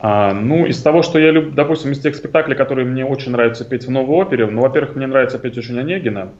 А, 0.00 0.32
ну, 0.32 0.64
из 0.66 0.80
того, 0.80 1.02
что 1.02 1.18
я 1.18 1.30
люблю, 1.30 1.52
допустим, 1.52 1.92
из 1.92 1.98
тех 1.98 2.14
спектаклей, 2.14 2.56
которые 2.56 2.86
мне 2.86 3.04
очень 3.04 3.32
нравится 3.32 3.64
петь 3.64 3.86
в 3.86 3.90
новой 3.90 4.16
опере, 4.16 4.46
ну, 4.46 4.62
во-первых, 4.62 4.94
мне 4.94 5.06
нравится 5.06 5.38
петь 5.38 5.58
очень 5.58 5.78
Онегина, 5.78 6.30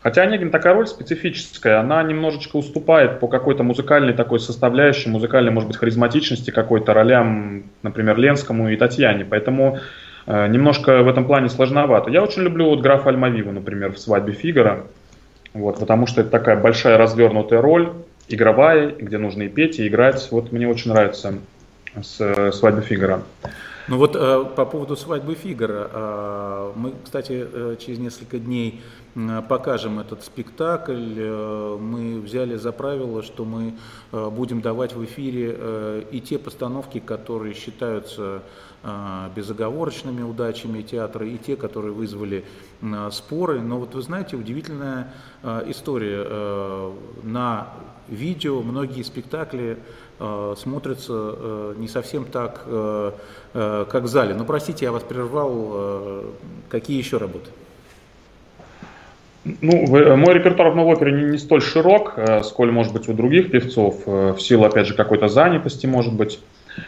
Хотя 0.00 0.22
Онегин 0.22 0.50
такая 0.50 0.74
роль 0.74 0.86
специфическая, 0.86 1.80
она 1.80 2.02
немножечко 2.02 2.56
уступает 2.56 3.18
по 3.18 3.26
какой-то 3.26 3.64
музыкальной 3.64 4.12
такой 4.12 4.38
составляющей, 4.38 5.10
музыкальной, 5.10 5.50
может 5.50 5.68
быть, 5.68 5.76
харизматичности 5.76 6.50
какой-то 6.52 6.94
ролям, 6.94 7.64
например, 7.82 8.16
Ленскому 8.16 8.68
и 8.68 8.76
Татьяне. 8.76 9.24
Поэтому 9.24 9.80
э, 10.26 10.46
немножко 10.48 11.02
в 11.02 11.08
этом 11.08 11.26
плане 11.26 11.48
сложновато. 11.48 12.10
Я 12.10 12.22
очень 12.22 12.42
люблю 12.42 12.66
вот 12.66 12.80
графа 12.80 13.08
Альмавиву, 13.08 13.50
например, 13.50 13.92
в 13.92 13.98
«Свадьбе 13.98 14.34
Фигара», 14.34 14.84
вот, 15.52 15.80
потому 15.80 16.06
что 16.06 16.20
это 16.20 16.30
такая 16.30 16.56
большая 16.56 16.96
развернутая 16.96 17.60
роль, 17.60 17.92
игровая, 18.28 18.90
где 18.90 19.18
нужно 19.18 19.42
и 19.44 19.48
петь, 19.48 19.80
и 19.80 19.88
играть. 19.88 20.28
Вот 20.30 20.52
мне 20.52 20.68
очень 20.68 20.92
нравится 20.92 21.34
с 22.02 22.20
э, 22.20 22.52
«Свадьбы 22.52 22.82
Фигара». 22.82 23.22
Ну 23.88 23.96
вот 23.96 24.16
э, 24.16 24.44
по 24.54 24.66
поводу 24.66 24.96
свадьбы 24.96 25.34
Фигара, 25.34 25.88
э, 25.90 26.72
мы, 26.76 26.92
кстати, 27.02 27.46
э, 27.50 27.76
через 27.80 27.98
несколько 27.98 28.38
дней 28.38 28.82
покажем 29.48 29.98
этот 29.98 30.22
спектакль. 30.22 31.14
Э, 31.16 31.78
мы 31.80 32.20
взяли 32.20 32.56
за 32.56 32.72
правило, 32.72 33.22
что 33.22 33.46
мы 33.46 33.74
э, 34.12 34.30
будем 34.30 34.60
давать 34.60 34.94
в 34.94 35.02
эфире 35.06 36.04
и 36.10 36.20
те 36.20 36.38
постановки, 36.38 37.00
которые 37.00 37.54
считаются 37.54 38.42
безоговорочными 39.34 40.22
удачами 40.22 40.82
театра, 40.82 41.26
и 41.26 41.36
те, 41.36 41.56
которые 41.56 41.92
вызвали 41.92 42.44
споры. 43.10 43.60
Но 43.60 43.80
вот 43.80 43.96
вы 43.96 44.02
знаете, 44.02 44.36
удивительная 44.36 45.12
история. 45.66 46.92
На 47.24 47.70
видео 48.06 48.62
многие 48.62 49.02
спектакли 49.02 49.78
смотрится 50.18 51.12
э, 51.12 51.74
не 51.78 51.88
совсем 51.88 52.24
так, 52.24 52.62
э, 52.66 53.12
как 53.52 54.02
в 54.02 54.06
зале. 54.08 54.34
Но 54.34 54.44
простите, 54.44 54.84
я 54.84 54.92
вас 54.92 55.02
прервал. 55.02 56.24
Какие 56.68 56.98
еще 56.98 57.18
работы? 57.18 57.50
Ну, 59.44 59.86
мой 60.16 60.34
репертуар 60.34 60.72
в 60.72 60.76
новой 60.76 60.96
опере 60.96 61.12
не, 61.12 61.24
не 61.30 61.38
столь 61.38 61.62
широк, 61.62 62.14
сколь, 62.44 62.70
может 62.70 62.92
быть, 62.92 63.08
у 63.08 63.14
других 63.14 63.50
певцов, 63.50 64.04
в 64.06 64.38
силу, 64.38 64.64
опять 64.64 64.86
же, 64.86 64.94
какой-то 64.94 65.28
занятости, 65.28 65.86
может 65.86 66.12
быть. 66.12 66.40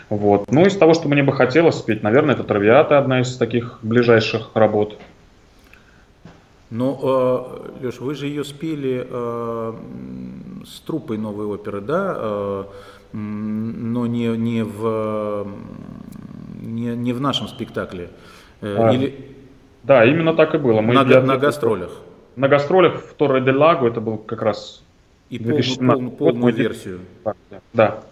Вот. 0.09 0.51
Ну, 0.51 0.66
из 0.66 0.77
того, 0.77 0.95
что 0.95 1.09
мне 1.09 1.23
бы 1.23 1.33
хотелось 1.33 1.77
спеть, 1.77 2.03
наверное, 2.03 2.35
это 2.35 2.45
«Травиата», 2.45 2.99
одна 2.99 3.21
из 3.23 3.37
таких 3.37 3.79
ближайших 3.83 4.51
работ. 4.55 4.99
Ну, 6.71 7.61
Леш, 7.81 7.99
вы 8.01 8.14
же 8.14 8.27
ее 8.27 8.45
спели 8.45 9.07
с 10.64 10.81
труппой 10.81 11.18
новой 11.18 11.46
оперы, 11.46 11.81
да? 11.81 12.66
но 13.12 14.07
не, 14.07 14.29
не, 14.37 14.62
в, 14.62 15.46
не, 16.61 16.96
не 16.96 17.12
в 17.12 17.20
нашем 17.20 17.49
спектакле. 17.49 18.11
Э, 18.61 18.77
а, 18.79 18.92
Или... 18.92 19.35
Да, 19.83 20.05
именно 20.05 20.35
так 20.35 20.55
и 20.55 20.59
было. 20.59 20.81
Мы 20.81 20.94
на, 20.94 21.03
я, 21.03 21.20
на 21.20 21.37
гастролях. 21.37 21.90
На 22.37 22.49
гастролях 22.49 23.03
в 23.03 23.14
Торре 23.14 23.40
де 23.40 23.51
Лаго 23.51 23.88
это 23.88 24.01
был 24.01 24.18
как 24.18 24.42
раз 24.42 24.83
и 25.29 25.38
полную, 25.38 26.11
полную 26.11 26.55
версию. 26.55 27.01
Да. 27.73 28.05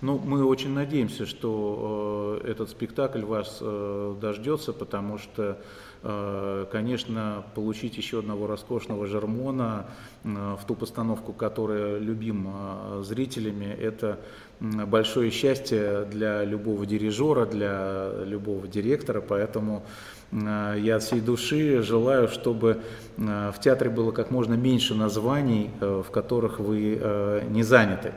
Ну, 0.00 0.20
мы 0.24 0.44
очень 0.44 0.70
надеемся, 0.70 1.26
что 1.26 2.40
э, 2.42 2.50
этот 2.50 2.70
спектакль 2.70 3.22
вас 3.22 3.58
э, 3.60 4.14
дождется, 4.20 4.72
потому 4.72 5.18
что 5.18 5.42
Э, 5.42 5.56
конечно, 6.02 7.44
получить 7.54 7.96
еще 7.96 8.18
одного 8.18 8.48
роскошного 8.48 9.06
Жермона 9.06 9.86
э, 10.24 10.56
в 10.60 10.66
ту 10.66 10.74
постановку, 10.74 11.32
которая 11.32 11.98
любима 11.98 13.02
зрителями, 13.02 13.66
это 13.66 14.18
большое 14.58 15.30
счастье 15.30 16.04
для 16.10 16.44
любого 16.44 16.86
дирижера, 16.86 17.46
для 17.46 18.10
любого 18.24 18.66
директора, 18.66 19.20
поэтому 19.20 19.84
э, 20.32 20.76
я 20.80 20.96
от 20.96 21.04
всей 21.04 21.20
души 21.20 21.82
желаю, 21.82 22.26
чтобы 22.26 22.80
в 23.16 23.54
театре 23.62 23.88
было 23.88 24.10
как 24.10 24.32
можно 24.32 24.54
меньше 24.54 24.94
названий, 24.96 25.70
в 25.80 26.06
которых 26.10 26.58
вы 26.58 27.42
не 27.50 27.62
заняты. 27.62 28.12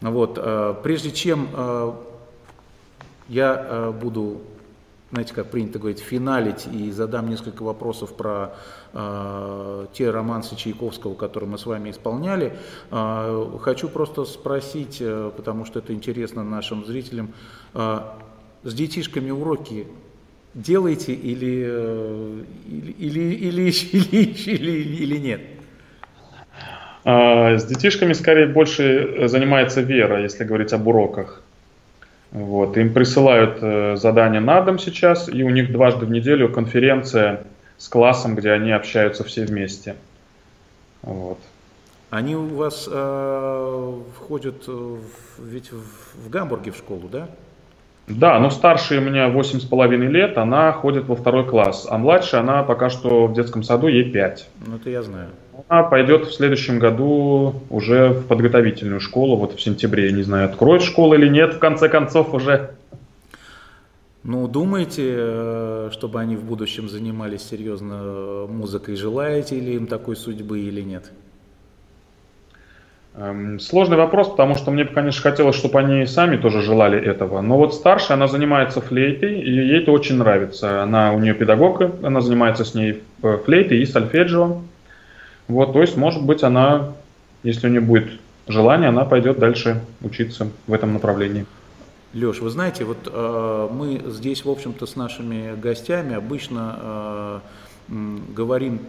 Вот. 0.00 0.82
Прежде 0.82 1.12
чем 1.12 1.48
я 3.28 3.94
буду 4.00 4.42
знаете, 5.12 5.34
как 5.34 5.50
принято 5.50 5.78
говорить, 5.78 6.00
финалить 6.00 6.66
и 6.72 6.90
задам 6.90 7.28
несколько 7.28 7.62
вопросов 7.62 8.16
про 8.16 8.54
э, 8.94 9.86
те 9.92 10.10
романсы 10.10 10.56
Чайковского, 10.56 11.14
которые 11.14 11.50
мы 11.50 11.58
с 11.58 11.66
вами 11.66 11.90
исполняли. 11.90 12.54
Э, 12.90 13.46
хочу 13.60 13.90
просто 13.90 14.24
спросить, 14.24 14.98
э, 15.00 15.30
потому 15.36 15.66
что 15.66 15.80
это 15.80 15.92
интересно 15.92 16.42
нашим 16.42 16.86
зрителям, 16.86 17.34
э, 17.74 18.00
с 18.62 18.72
детишками 18.72 19.30
уроки 19.30 19.86
делаете 20.54 21.12
или, 21.12 21.62
э, 21.68 22.44
или, 22.66 22.92
или, 22.92 23.20
или, 23.20 23.70
или, 23.70 24.32
или, 24.46 24.70
или 25.02 25.18
нет? 25.18 25.40
С 27.04 27.64
детишками 27.64 28.14
скорее 28.14 28.46
больше 28.46 29.28
занимается 29.28 29.82
Вера, 29.82 30.22
если 30.22 30.44
говорить 30.44 30.72
об 30.72 30.86
уроках. 30.86 31.42
Вот. 32.32 32.76
Им 32.78 32.94
присылают 32.94 33.58
э, 33.60 33.96
задания 33.96 34.40
на 34.40 34.62
дом 34.62 34.78
сейчас, 34.78 35.28
и 35.28 35.42
у 35.42 35.50
них 35.50 35.70
дважды 35.70 36.06
в 36.06 36.10
неделю 36.10 36.50
конференция 36.50 37.44
с 37.76 37.88
классом, 37.88 38.34
где 38.34 38.52
они 38.52 38.72
общаются 38.72 39.22
все 39.22 39.44
вместе. 39.44 39.96
Вот. 41.02 41.38
Они 42.08 42.34
у 42.34 42.46
вас 42.46 42.88
э, 42.90 44.00
входят 44.16 44.66
в, 44.66 45.00
ведь 45.38 45.72
в, 45.72 46.26
в 46.26 46.30
Гамбурге 46.30 46.70
в 46.70 46.76
школу, 46.76 47.08
да? 47.08 47.28
Да, 48.08 48.38
но 48.40 48.50
старшая 48.50 49.00
у 49.00 49.04
меня 49.04 49.28
8,5 49.28 49.96
лет, 50.08 50.36
она 50.36 50.72
ходит 50.72 51.06
во 51.06 51.14
второй 51.14 51.46
класс, 51.46 51.86
а 51.88 51.98
младшая, 51.98 52.40
она 52.40 52.62
пока 52.64 52.90
что 52.90 53.26
в 53.26 53.32
детском 53.32 53.62
саду, 53.62 53.86
ей 53.86 54.10
5. 54.10 54.48
Ну, 54.66 54.76
это 54.76 54.90
я 54.90 55.02
знаю. 55.02 55.28
Она 55.68 55.84
пойдет 55.84 56.26
в 56.26 56.32
следующем 56.32 56.78
году 56.78 57.54
уже 57.70 58.08
в 58.08 58.26
подготовительную 58.26 59.00
школу, 59.00 59.36
вот 59.36 59.54
в 59.54 59.60
сентябре, 59.60 60.06
я 60.06 60.12
не 60.12 60.22
знаю, 60.22 60.46
откроет 60.46 60.82
школу 60.82 61.14
или 61.14 61.28
нет, 61.28 61.54
в 61.54 61.58
конце 61.58 61.88
концов 61.88 62.34
уже. 62.34 62.74
Ну, 64.24 64.46
думаете, 64.48 65.14
э, 65.16 65.90
чтобы 65.92 66.20
они 66.20 66.36
в 66.36 66.44
будущем 66.44 66.88
занимались 66.88 67.42
серьезно 67.42 68.46
музыкой, 68.48 68.96
желаете 68.96 69.58
ли 69.58 69.74
им 69.74 69.86
такой 69.86 70.16
судьбы 70.16 70.60
или 70.60 70.80
нет? 70.80 71.10
Эм, 73.14 73.60
сложный 73.60 73.98
вопрос, 73.98 74.30
потому 74.30 74.54
что 74.54 74.70
мне 74.70 74.84
бы, 74.84 74.90
конечно, 74.94 75.20
хотелось, 75.20 75.56
чтобы 75.56 75.78
они 75.78 76.06
сами 76.06 76.38
тоже 76.38 76.62
желали 76.62 76.98
этого. 76.98 77.42
Но 77.42 77.58
вот 77.58 77.74
старшая, 77.74 78.16
она 78.16 78.26
занимается 78.26 78.80
флейтой, 78.80 79.38
и 79.38 79.50
ей 79.50 79.82
это 79.82 79.92
очень 79.92 80.16
нравится. 80.16 80.82
Она 80.82 81.12
у 81.12 81.18
нее 81.18 81.34
педагог, 81.34 81.82
она 82.02 82.22
занимается 82.22 82.64
с 82.64 82.74
ней 82.74 83.02
флейтой 83.20 83.78
и 83.78 83.86
сольфеджио. 83.86 84.62
Вот, 85.46 85.74
то 85.74 85.82
есть, 85.82 85.96
может 85.96 86.24
быть, 86.24 86.42
она, 86.42 86.94
если 87.42 87.66
у 87.66 87.70
нее 87.70 87.82
будет 87.82 88.18
желание, 88.48 88.88
она 88.88 89.04
пойдет 89.04 89.38
дальше 89.38 89.82
учиться 90.00 90.48
в 90.66 90.72
этом 90.72 90.94
направлении. 90.94 91.44
Леш, 92.14 92.40
вы 92.40 92.48
знаете, 92.48 92.84
вот 92.84 93.10
э, 93.12 93.68
мы 93.70 94.00
здесь, 94.06 94.44
в 94.46 94.50
общем-то, 94.50 94.86
с 94.86 94.96
нашими 94.96 95.54
гостями 95.60 96.14
обычно 96.14 97.40
э, 97.88 98.18
говорим 98.34 98.80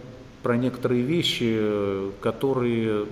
про 0.42 0.56
некоторые 0.56 1.02
вещи, 1.02 1.58
которые 2.20 3.06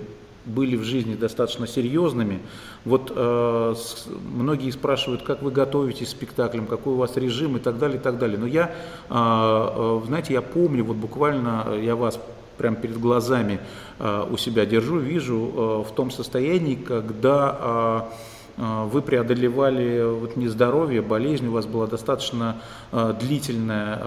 были 0.45 0.75
в 0.75 0.83
жизни 0.83 1.15
достаточно 1.15 1.67
серьезными. 1.67 2.39
Вот 2.85 3.11
э, 3.15 3.75
с, 3.77 4.07
многие 4.07 4.71
спрашивают, 4.71 5.23
как 5.23 5.41
вы 5.41 5.51
готовитесь 5.51 6.07
к 6.07 6.11
спектаклям, 6.11 6.67
какой 6.67 6.93
у 6.93 6.97
вас 6.97 7.15
режим 7.17 7.57
и 7.57 7.59
так 7.59 7.77
далее, 7.77 7.97
и 7.97 8.01
так 8.01 8.17
далее. 8.17 8.37
Но 8.37 8.47
я, 8.47 8.73
э, 9.09 9.13
э, 9.13 10.01
знаете, 10.05 10.33
я 10.33 10.41
помню, 10.41 10.83
вот 10.83 10.97
буквально 10.97 11.75
я 11.81 11.95
вас 11.95 12.19
прямо 12.57 12.75
перед 12.75 12.99
глазами 12.99 13.59
э, 13.99 14.27
у 14.29 14.37
себя 14.37 14.65
держу, 14.65 14.99
вижу 14.99 15.35
э, 15.35 15.89
в 15.89 15.95
том 15.95 16.11
состоянии, 16.11 16.75
когда 16.75 18.09
вы 18.57 19.01
преодолевали 19.01 20.03
вот 20.03 20.35
нездоровье, 20.35 21.01
болезнь, 21.01 21.47
у 21.47 21.51
вас 21.51 21.65
было 21.65 21.87
достаточно 21.87 22.61
длительное, 22.91 23.99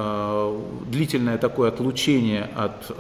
длительное 0.87 1.39
такое 1.39 1.69
отлучение 1.69 2.49
от 2.55 2.91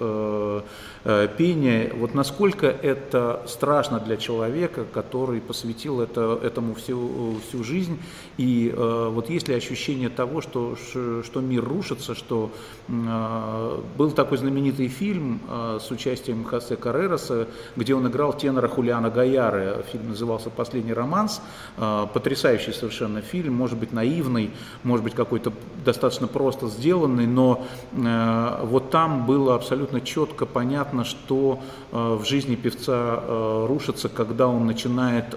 пения. 1.38 1.92
Вот 1.94 2.14
насколько 2.14 2.66
это 2.66 3.44
страшно 3.46 4.00
для 4.00 4.16
человека, 4.16 4.84
который 4.92 5.40
посвятил 5.40 6.00
это, 6.00 6.36
этому 6.42 6.74
всю, 6.74 7.36
всю 7.46 7.62
жизнь, 7.62 8.00
и 8.38 8.74
вот 8.76 9.30
есть 9.30 9.46
ли 9.46 9.54
ощущение 9.54 10.08
того, 10.08 10.40
что, 10.40 10.74
что 10.76 11.40
мир 11.40 11.62
рушится, 11.62 12.16
что 12.16 12.50
был 12.88 14.10
такой 14.10 14.38
знаменитый 14.38 14.88
фильм 14.88 15.40
с 15.48 15.88
участием 15.92 16.44
Хосе 16.44 16.74
Каррероса, 16.74 17.46
где 17.76 17.94
он 17.94 18.08
играл 18.08 18.32
тенора 18.32 18.66
Хулиана 18.66 19.10
Гаяры. 19.10 19.84
Фильм 19.92 20.08
назывался 20.08 20.50
«Последний 20.50 20.92
романс». 20.92 21.35
А, 21.78 22.06
потрясающий 22.06 22.72
совершенно 22.72 23.20
фильм, 23.20 23.54
может 23.54 23.78
быть 23.78 23.92
наивный, 23.92 24.50
может 24.82 25.04
быть 25.04 25.14
какой-то 25.14 25.52
достаточно 25.84 26.26
просто 26.26 26.68
сделанный, 26.68 27.26
но 27.26 27.66
э, 27.92 28.60
вот 28.64 28.90
там 28.90 29.26
было 29.26 29.54
абсолютно 29.54 30.00
четко 30.00 30.46
понятно, 30.46 31.04
что 31.04 31.60
э, 31.92 32.18
в 32.20 32.24
жизни 32.24 32.54
певца 32.54 33.20
э, 33.20 33.66
рушится, 33.68 34.08
когда 34.08 34.48
он 34.48 34.66
начинает 34.66 35.36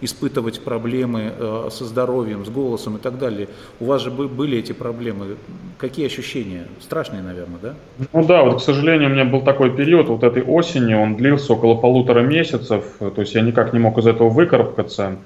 испытывать 0.00 0.62
проблемы 0.62 1.32
со 1.70 1.84
здоровьем, 1.84 2.44
с 2.44 2.48
голосом 2.48 2.96
и 2.96 2.98
так 2.98 3.18
далее. 3.18 3.48
У 3.80 3.86
вас 3.86 4.02
же 4.02 4.10
были 4.10 4.58
эти 4.58 4.72
проблемы. 4.72 5.36
Какие 5.78 6.06
ощущения? 6.06 6.66
Страшные, 6.80 7.22
наверное, 7.22 7.58
да? 7.62 7.74
Ну 8.12 8.24
да, 8.24 8.42
вот, 8.42 8.60
к 8.60 8.64
сожалению, 8.64 9.08
у 9.08 9.12
меня 9.12 9.24
был 9.24 9.40
такой 9.40 9.74
период 9.74 10.08
вот 10.08 10.22
этой 10.22 10.42
осени, 10.42 10.94
он 10.94 11.16
длился 11.16 11.52
около 11.52 11.76
полутора 11.76 12.20
месяцев, 12.20 12.84
то 12.98 13.20
есть 13.20 13.34
я 13.34 13.40
никак 13.40 13.72
не 13.72 13.78
мог 13.78 13.98
из 13.98 14.06
этого 14.06 14.28
выкарабкаться. 14.28 15.16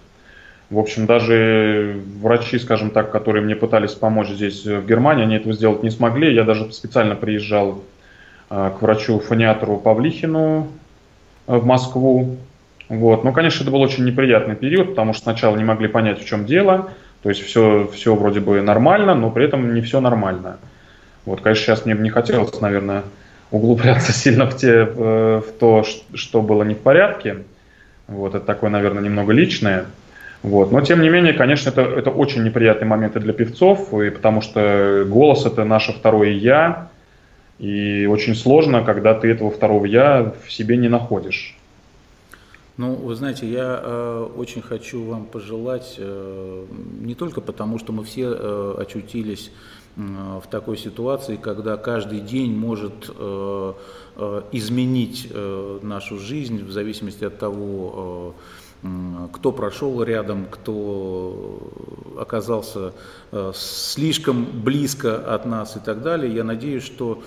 В 0.69 0.79
общем, 0.79 1.07
даже 1.07 2.01
врачи, 2.21 2.59
скажем 2.59 2.91
так, 2.91 3.13
которые 3.13 3.45
мне 3.45 3.55
пытались 3.55 3.93
помочь 3.93 4.29
здесь 4.29 4.65
в 4.65 4.85
Германии, 4.85 5.23
они 5.23 5.37
этого 5.37 5.55
сделать 5.55 5.85
не 5.85 5.91
смогли. 5.91 6.35
Я 6.35 6.43
даже 6.43 6.73
специально 6.73 7.15
приезжал 7.15 7.85
а, 8.51 8.71
к 8.71 8.83
врачу-фониатору 8.83 9.77
Павлихину 9.77 10.67
а, 11.47 11.59
в 11.59 11.67
Москву. 11.67 12.37
Вот. 12.89 13.23
Ну, 13.23 13.33
конечно, 13.33 13.63
это 13.63 13.71
был 13.71 13.81
очень 13.81 14.05
неприятный 14.05 14.57
период, 14.57 14.91
потому 14.91 15.13
что 15.13 15.23
сначала 15.23 15.57
не 15.57 15.63
могли 15.63 15.87
понять, 15.87 16.21
в 16.21 16.27
чем 16.27 16.47
дело. 16.47 16.91
То 17.23 17.29
есть 17.29 17.43
все, 17.43 17.89
все 17.93 18.17
вроде 18.17 18.41
бы 18.41 18.61
нормально, 18.61 19.15
но 19.15 19.31
при 19.31 19.45
этом 19.45 19.73
не 19.73 19.83
все 19.83 20.01
нормально. 20.01 20.59
Вот, 21.25 21.43
конечно, 21.43 21.65
сейчас 21.65 21.85
мне 21.85 21.95
бы 21.95 22.03
не 22.03 22.11
хотелось, 22.11 22.61
наверное, 22.61 23.05
углубляться 23.53 24.13
сильно 24.13 24.47
в, 24.47 24.57
те, 24.57 24.83
в 24.85 25.45
то, 25.61 25.85
что 26.15 26.43
было 26.43 26.65
не 26.65 26.75
в 26.75 26.79
порядке. 26.79 27.45
Вот, 28.09 28.35
это 28.35 28.45
такое, 28.45 28.71
наверное, 28.71 29.03
немного 29.03 29.33
личное. 29.33 29.87
Вот. 30.47 30.71
Но, 30.71 30.81
тем 30.81 31.03
не 31.03 31.09
менее, 31.09 31.33
конечно, 31.33 31.71
это, 31.71 31.81
это 31.81 32.11
очень 32.11 32.45
неприятные 32.45 32.87
моменты 32.87 33.19
для 33.19 33.33
певцов, 33.33 33.93
и 33.93 34.11
потому 34.11 34.41
что 34.41 35.05
голос– 35.09 35.45
это 35.47 35.65
наше 35.65 35.93
второе 35.93 36.31
«я», 36.31 36.89
и 37.59 38.07
очень 38.07 38.37
сложно, 38.37 38.85
когда 38.85 39.15
ты 39.15 39.29
этого 39.29 39.51
второго 39.51 39.87
«я» 39.87 40.35
в 40.47 40.53
себе 40.53 40.77
не 40.77 40.89
находишь. 40.89 41.59
Ну, 42.77 42.95
вы 42.95 43.17
знаете, 43.17 43.51
я 43.51 43.81
э, 43.83 44.29
очень 44.37 44.63
хочу 44.63 45.03
вам 45.03 45.25
пожелать, 45.25 45.97
э, 45.99 46.65
не 47.01 47.17
только 47.17 47.41
потому, 47.41 47.81
что 47.81 47.93
мы 47.93 48.05
все 48.05 48.29
э, 48.31 48.75
очутились 48.79 49.51
э, 49.97 50.01
в 50.01 50.47
такой 50.49 50.77
ситуации, 50.77 51.35
когда 51.35 51.77
каждый 51.77 52.21
день 52.21 52.55
может 52.55 53.11
э, 53.19 53.73
э, 54.17 54.43
изменить 54.53 55.27
э, 55.29 55.79
нашу 55.83 56.21
жизнь 56.21 56.65
в 56.65 56.71
зависимости 56.71 57.25
от 57.25 57.37
того, 57.37 58.35
э, 58.37 58.66
кто 59.33 59.53
прошел 59.53 60.03
рядом, 60.03 60.47
кто 60.51 61.61
оказался 62.19 62.93
э, 63.33 63.53
слишком 63.55 64.45
близко 64.45 65.35
от 65.35 65.47
нас 65.47 65.77
и 65.77 65.81
так 65.81 66.03
далее. 66.03 66.35
Я 66.35 66.45
надеюсь, 66.45 66.85
что 66.85 67.23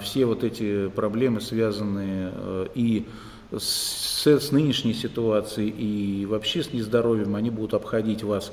все 0.00 0.24
вот 0.24 0.44
эти 0.44 0.88
проблемы, 0.88 1.40
связанные 1.40 2.32
э, 2.32 2.66
и 2.74 3.06
с, 3.52 4.26
с 4.26 4.52
нынешней 4.52 4.94
ситуацией 4.94 5.70
и 5.70 6.24
вообще 6.26 6.62
с 6.62 6.72
нездоровьем, 6.72 7.34
они 7.34 7.50
будут 7.50 7.74
обходить 7.74 8.22
вас 8.22 8.52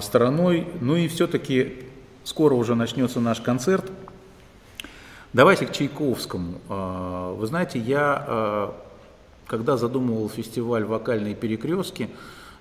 стороной. 0.00 0.66
Ну 0.80 0.96
и 0.96 1.06
все-таки 1.08 1.84
скоро 2.24 2.54
уже 2.54 2.74
начнется 2.74 3.20
наш 3.20 3.40
концерт. 3.40 3.84
Давайте 5.32 5.66
к 5.66 5.72
Чайковскому. 5.72 7.34
Вы 7.36 7.46
знаете, 7.46 7.78
я 7.78 8.74
когда 9.46 9.76
задумывал 9.76 10.28
фестиваль 10.28 10.84
«Вокальные 10.84 11.34
перекрестки», 11.34 12.08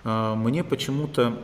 э, 0.04 0.34
мне 0.36 0.64
почему-то 0.64 1.38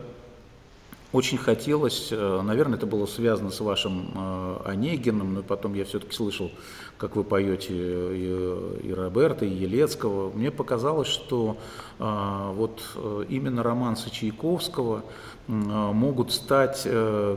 очень 1.14 1.38
хотелось, 1.38 2.10
э, 2.12 2.42
наверное, 2.42 2.78
это 2.78 2.86
было 2.86 3.06
связано 3.06 3.50
с 3.50 3.62
вашим 3.62 4.12
э, 4.14 4.58
Онегиным, 4.66 5.36
но 5.36 5.44
потом 5.44 5.74
я 5.74 5.86
все-таки 5.86 6.14
слышал, 6.14 6.52
как 6.98 7.16
вы 7.16 7.24
поете 7.24 7.74
и, 7.74 8.90
и 8.90 8.94
Роберта, 8.94 9.46
и 9.46 9.50
Елецкого. 9.50 10.32
Мне 10.36 10.52
показалось, 10.52 11.08
что 11.08 11.58
вот 12.00 12.82
именно 13.30 13.64
романсы 13.64 14.12
Чайковского 14.12 15.04
могут 15.48 16.32
стать 16.32 16.88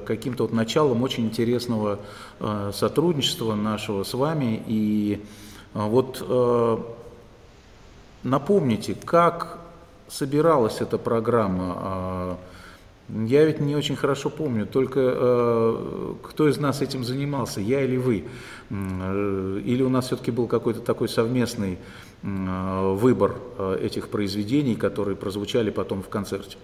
каким-то 0.07 0.45
вот 0.45 0.53
началом 0.53 1.03
очень 1.03 1.27
интересного 1.27 2.01
сотрудничества 2.73 3.55
нашего 3.55 4.03
с 4.03 4.13
вами. 4.15 4.63
И 4.67 5.23
вот 5.75 6.23
Напомните, 8.23 8.95
как 9.03 9.59
собиралась 10.09 10.81
эта 10.81 10.99
программа? 10.99 11.75
А, 11.77 12.37
я 13.09 13.45
ведь 13.45 13.61
не 13.61 13.75
очень 13.75 13.97
хорошо 13.97 14.29
помню, 14.29 14.67
только 14.67 15.01
э, 15.01 16.15
кто 16.23 16.49
из 16.49 16.59
нас 16.59 16.83
этим 16.83 17.03
занимался, 17.03 17.61
я 17.61 17.81
или 17.81 17.97
вы? 17.97 18.25
Э, 18.71 19.61
или 19.65 19.83
у 19.83 19.89
нас 19.89 20.07
все-таки 20.07 20.31
был 20.31 20.47
какой-то 20.47 20.81
такой 20.81 21.09
совместный 21.09 21.79
э, 22.23 22.95
выбор 22.95 23.37
этих 23.81 24.11
произведений, 24.11 24.77
которые 24.77 25.17
прозвучали 25.17 25.71
потом 25.71 26.03
в 26.03 26.09
концерте? 26.09 26.59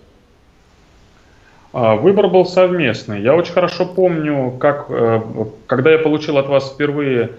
А, 1.73 1.97
выбор 1.97 2.29
был 2.29 2.45
совместный. 2.45 3.23
Я 3.23 3.35
очень 3.35 3.55
хорошо 3.55 3.87
помню, 3.87 4.53
как, 4.61 4.89
когда 5.67 5.91
я 5.91 5.99
получил 5.99 6.37
от 6.37 6.49
вас 6.49 6.71
впервые 6.71 7.33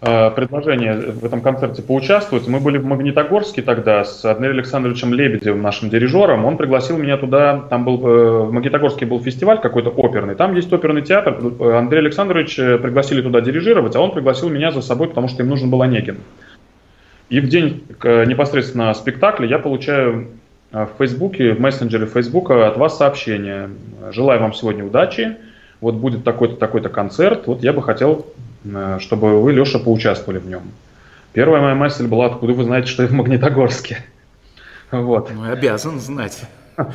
предложение 0.00 0.94
в 0.94 1.24
этом 1.24 1.40
концерте 1.40 1.82
поучаствовать. 1.82 2.46
Мы 2.46 2.60
были 2.60 2.76
в 2.76 2.84
Магнитогорске 2.84 3.62
тогда 3.62 4.04
с 4.04 4.24
Андреем 4.26 4.54
Александровичем 4.54 5.14
Лебедевым, 5.14 5.62
нашим 5.62 5.88
дирижером. 5.88 6.44
Он 6.44 6.58
пригласил 6.58 6.98
меня 6.98 7.16
туда, 7.16 7.64
там 7.70 7.86
был, 7.86 8.06
э, 8.06 8.42
в 8.44 8.52
Магнитогорске 8.52 9.06
был 9.06 9.22
фестиваль 9.22 9.58
какой-то 9.58 9.88
оперный, 9.88 10.34
там 10.34 10.54
есть 10.54 10.70
оперный 10.70 11.00
театр. 11.00 11.38
Андрей 11.60 12.00
Александрович 12.00 12.58
э, 12.58 12.76
пригласили 12.76 13.22
туда 13.22 13.40
дирижировать, 13.40 13.96
а 13.96 14.00
он 14.00 14.12
пригласил 14.12 14.50
меня 14.50 14.70
за 14.70 14.82
собой, 14.82 15.08
потому 15.08 15.28
что 15.28 15.42
им 15.42 15.48
нужен 15.48 15.70
был 15.70 15.80
Онегин. 15.80 16.18
И 17.30 17.40
в 17.40 17.48
день 17.48 17.82
непосредственно 18.04 18.92
спектакля 18.94 19.48
я 19.48 19.58
получаю 19.58 20.28
в 20.70 20.90
Фейсбуке, 20.98 21.54
в 21.54 21.60
мессенджере 21.60 22.06
Фейсбука 22.06 22.68
от 22.68 22.76
вас 22.76 22.98
сообщение. 22.98 23.70
Желаю 24.12 24.40
вам 24.40 24.52
сегодня 24.52 24.84
удачи. 24.84 25.36
Вот 25.80 25.94
будет 25.94 26.24
такой-то, 26.24 26.56
такой-то 26.56 26.88
концерт. 26.88 27.46
Вот 27.46 27.62
я 27.62 27.72
бы 27.72 27.82
хотел 27.82 28.26
Э, 28.72 28.98
чтобы 29.00 29.40
вы, 29.42 29.52
Леша, 29.52 29.78
поучаствовали 29.78 30.38
в 30.38 30.48
нем. 30.48 30.62
Первая 31.32 31.62
моя 31.62 31.74
мысль 31.74 32.06
была, 32.06 32.26
откуда 32.26 32.52
вы 32.52 32.64
знаете, 32.64 32.88
что 32.88 33.02
я 33.02 33.08
в 33.08 33.12
Магнитогорске. 33.12 34.04
Вот. 34.92 35.32
Ну, 35.34 35.50
обязан 35.50 35.98
знать. 35.98 36.42
Нет, 36.76 36.94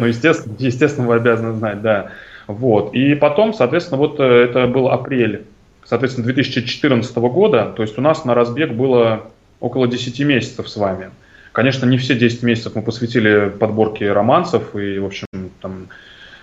ну, 0.00 0.06
естественно, 0.06 0.56
естественно, 0.58 1.06
вы 1.06 1.14
обязаны 1.14 1.52
знать, 1.52 1.80
да. 1.80 2.10
Вот. 2.48 2.92
И 2.94 3.14
потом, 3.14 3.54
соответственно, 3.54 3.98
вот 3.98 4.18
э, 4.18 4.24
это 4.24 4.66
был 4.66 4.88
апрель, 4.88 5.44
соответственно, 5.84 6.24
2014 6.24 7.16
года, 7.16 7.72
то 7.76 7.82
есть 7.82 7.96
у 7.96 8.00
нас 8.00 8.24
на 8.24 8.34
разбег 8.34 8.72
было 8.72 9.30
около 9.60 9.86
10 9.86 10.18
месяцев 10.26 10.68
с 10.68 10.76
вами. 10.76 11.10
Конечно, 11.52 11.86
не 11.86 11.96
все 11.96 12.16
10 12.16 12.42
месяцев 12.42 12.74
мы 12.74 12.82
посвятили 12.82 13.48
подборке 13.48 14.10
романсов 14.10 14.74
и, 14.74 14.98
в 14.98 15.06
общем, 15.06 15.26
там, 15.60 15.86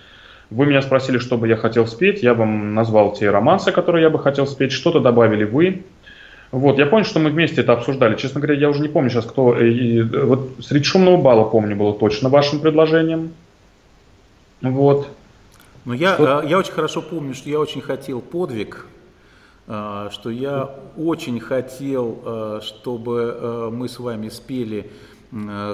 Вы 0.50 0.66
меня 0.66 0.82
спросили, 0.82 1.18
что 1.18 1.36
бы 1.36 1.46
я 1.46 1.56
хотел 1.56 1.86
спеть, 1.86 2.22
я 2.22 2.34
вам 2.34 2.74
назвал 2.74 3.12
те 3.12 3.30
романсы, 3.30 3.70
которые 3.70 4.02
я 4.02 4.10
бы 4.10 4.18
хотел 4.18 4.46
спеть, 4.46 4.72
что-то 4.72 5.00
добавили 5.00 5.44
вы. 5.44 5.82
Вот, 6.50 6.78
я 6.78 6.86
помню, 6.86 7.04
что 7.04 7.20
мы 7.20 7.30
вместе 7.30 7.60
это 7.60 7.74
обсуждали. 7.74 8.16
Честно 8.16 8.40
говоря, 8.40 8.58
я 8.58 8.68
уже 8.68 8.80
не 8.80 8.88
помню 8.88 9.10
сейчас, 9.10 9.24
кто... 9.24 9.56
И, 9.56 10.02
вот 10.02 10.50
среди 10.60 10.84
шумного 10.84 11.16
бала, 11.16 11.44
помню, 11.44 11.76
было 11.76 11.94
точно 11.94 12.28
вашим 12.28 12.58
предложением. 12.58 13.30
Вот. 14.60 15.08
Но 15.84 15.94
я, 15.94 16.14
что... 16.14 16.42
Э, 16.42 16.48
я 16.48 16.58
очень 16.58 16.72
хорошо 16.72 17.02
помню, 17.02 17.34
что 17.34 17.48
я 17.48 17.58
очень 17.58 17.80
хотел 17.80 18.20
подвиг, 18.20 18.86
э, 19.66 20.08
что 20.10 20.30
я 20.30 20.78
очень 20.96 21.40
хотел, 21.40 22.20
э, 22.24 22.60
чтобы 22.62 23.70
мы 23.72 23.88
с 23.88 23.98
вами 23.98 24.28
спели, 24.28 24.90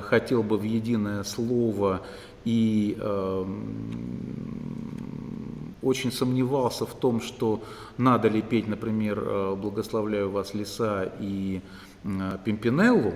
хотел 0.02 0.42
бы 0.42 0.58
в 0.58 0.64
единое 0.64 1.22
слово 1.24 2.02
и 2.44 2.94
очень 5.80 6.12
сомневался 6.12 6.84
в 6.84 6.94
том, 6.94 7.22
что 7.22 7.62
надо 7.96 8.28
ли 8.28 8.42
петь, 8.42 8.68
например, 8.68 9.56
«Благословляю 9.56 10.30
вас, 10.30 10.52
леса» 10.52 11.10
и 11.20 11.62
«Пимпинеллу», 12.44 13.14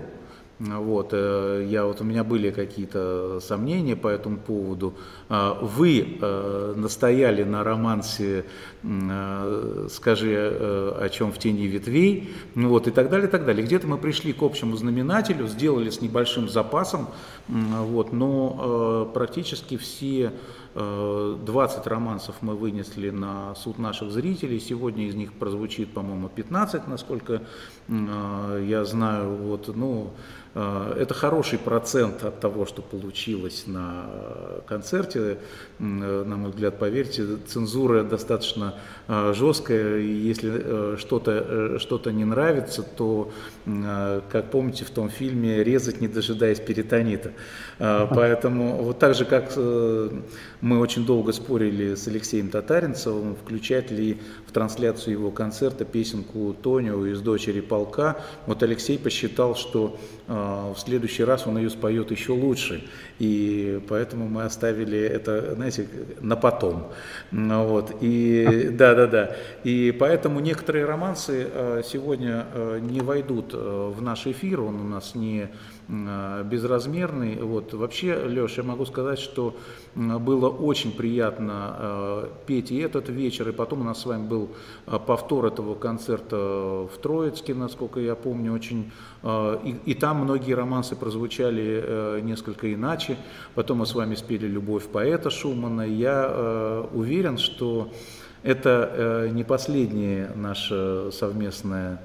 вот, 0.61 1.11
э, 1.13 1.67
я, 1.71 1.87
вот 1.87 2.03
у 2.03 2.05
меня 2.05 2.23
были 2.23 2.51
какие-то 2.51 3.41
сомнения 3.41 3.97
по 3.97 4.09
этому 4.09 4.37
поводу. 4.37 4.95
А, 5.31 5.55
вы 5.55 6.19
э, 6.21 6.75
настояли 6.77 7.45
на 7.45 7.65
романсе 7.65 8.45
э, 8.83 9.87
«Скажи, 9.91 10.37
о 10.37 11.09
чем 11.09 11.33
в 11.33 11.39
тени 11.39 11.67
ветвей», 11.67 12.35
ну 12.55 12.69
вот, 12.69 12.89
и 12.89 12.91
так 12.91 13.09
далее, 13.09 13.27
и 13.27 13.31
так 13.31 13.47
далее. 13.47 13.65
Где-то 13.65 13.87
мы 13.87 13.97
пришли 13.97 14.35
к 14.35 14.43
общему 14.43 14.77
знаменателю, 14.77 15.47
сделали 15.47 15.89
с 15.89 16.03
небольшим 16.03 16.51
запасом, 16.51 17.09
вот, 17.49 18.13
но 18.13 19.11
практически 19.15 19.79
все 19.79 20.33
20 20.75 21.87
романсов 21.87 22.37
мы 22.43 22.55
вынесли 22.55 23.11
на 23.11 23.55
суд 23.55 23.79
наших 23.79 24.11
зрителей. 24.13 24.61
Сегодня 24.61 25.09
из 25.09 25.15
них 25.15 25.33
прозвучит, 25.33 25.93
по-моему, 25.93 26.29
15, 26.29 26.87
насколько 26.87 27.43
я 27.89 28.85
знаю. 28.85 29.37
Вот, 29.37 29.75
ну, 29.75 30.13
это 30.55 31.15
хороший 31.15 31.59
процент 31.59 32.25
от 32.25 32.41
того, 32.41 32.67
что 32.67 32.83
получилось 32.83 33.65
на 33.67 34.07
концерте. 34.67 35.39
Э, 35.79 36.25
на 36.27 36.37
мой 36.37 36.51
взгляд, 36.51 36.79
поверьте, 36.79 37.25
цензура 37.47 38.03
достаточно 38.03 38.75
э, 39.07 39.33
жесткая. 39.35 39.99
И 39.99 40.09
если 40.09 40.97
что-то 40.97 41.79
что 41.79 42.01
не 42.11 42.25
нравится, 42.25 42.83
то, 42.83 43.31
как 43.65 44.51
помните 44.51 44.85
в 44.85 44.91
том 44.91 45.11
фильме, 45.11 45.63
резать 45.63 46.01
не 46.01 46.09
дожидаясь 46.09 46.59
перитонита. 46.59 47.33
Поэтому 47.79 48.83
вот 48.83 48.99
так 48.99 49.15
же, 49.15 49.25
как 49.25 49.57
мы 49.57 50.81
очень 50.81 51.07
долго 51.07 51.33
спорили 51.33 51.95
с 51.95 52.09
Алексеем 52.09 52.49
Татаринцевым, 52.49 53.37
включать 53.37 53.91
ли 53.91 54.19
в 54.47 54.53
трансляцию 54.53 55.13
его 55.13 55.31
концерта 55.31 55.85
песенку 55.85 56.55
Тонио 56.61 57.07
из 57.07 57.21
«Дочери 57.21 57.61
полка», 57.61 58.19
вот 58.47 58.63
Алексей 58.63 58.99
посчитал, 58.99 59.55
что 59.55 59.99
в 60.75 60.77
следующий 60.79 61.25
раз 61.25 61.47
он 61.47 61.59
ее 61.59 61.71
споет 61.71 62.11
еще 62.11 62.33
лучше. 62.33 62.85
И 63.19 63.81
поэтому 63.89 64.29
мы 64.29 64.45
оставили 64.45 64.99
это, 64.99 65.55
знаете, 65.55 65.89
на 66.21 66.37
потом. 66.37 66.89
Вот. 67.31 67.97
И 68.01 68.69
да, 68.73 68.95
да, 68.95 69.07
да. 69.07 69.37
И 69.65 69.95
поэтому 69.99 70.41
некоторые 70.41 70.85
романсы 70.85 71.49
а, 71.53 71.83
сегодня 71.83 72.47
а, 72.53 72.79
не 72.79 73.01
войдут 73.01 73.53
в 73.53 74.01
наш 74.01 74.27
эфир. 74.27 74.61
Он 74.61 74.81
у 74.81 74.85
нас 74.85 75.15
не 75.15 75.49
безразмерный. 76.45 77.37
Вот. 77.43 77.75
Вообще, 77.75 78.23
Леша, 78.27 78.63
я 78.63 78.69
могу 78.69 78.87
сказать, 78.87 79.19
что 79.19 79.57
было 79.95 80.49
очень 80.49 80.93
приятно 80.93 82.29
петь 82.47 82.71
и 82.71 82.79
этот 82.79 83.09
вечер, 83.09 83.49
и 83.49 83.53
потом 83.53 83.81
у 83.81 83.85
нас 83.85 84.01
с 84.03 84.07
вами 84.07 84.27
был 84.27 84.51
повтор 85.07 85.47
этого 85.47 85.75
концерта 85.75 86.37
в 86.37 86.99
Троицке, 87.03 87.55
насколько 87.55 87.99
я 87.99 88.15
помню, 88.15 88.53
очень 88.53 88.93
и, 89.25 89.77
и 89.85 89.95
там 89.95 90.19
многие 90.19 90.55
романсы 90.55 90.97
прозвучали 90.97 91.83
э, 91.85 92.21
несколько 92.23 92.73
иначе. 92.73 93.17
Потом 93.55 93.79
мы 93.79 93.87
с 93.87 93.95
вами 93.95 94.15
спели 94.15 94.47
«Любовь 94.47 94.87
поэта» 94.87 95.31
Шумана. 95.31 95.83
Я 95.83 96.27
э, 96.29 96.87
уверен, 96.93 97.37
что 97.37 97.93
это 98.43 98.91
э, 98.93 99.29
не 99.33 99.45
последнее 99.45 100.31
наше 100.35 101.11
совместное 101.13 102.01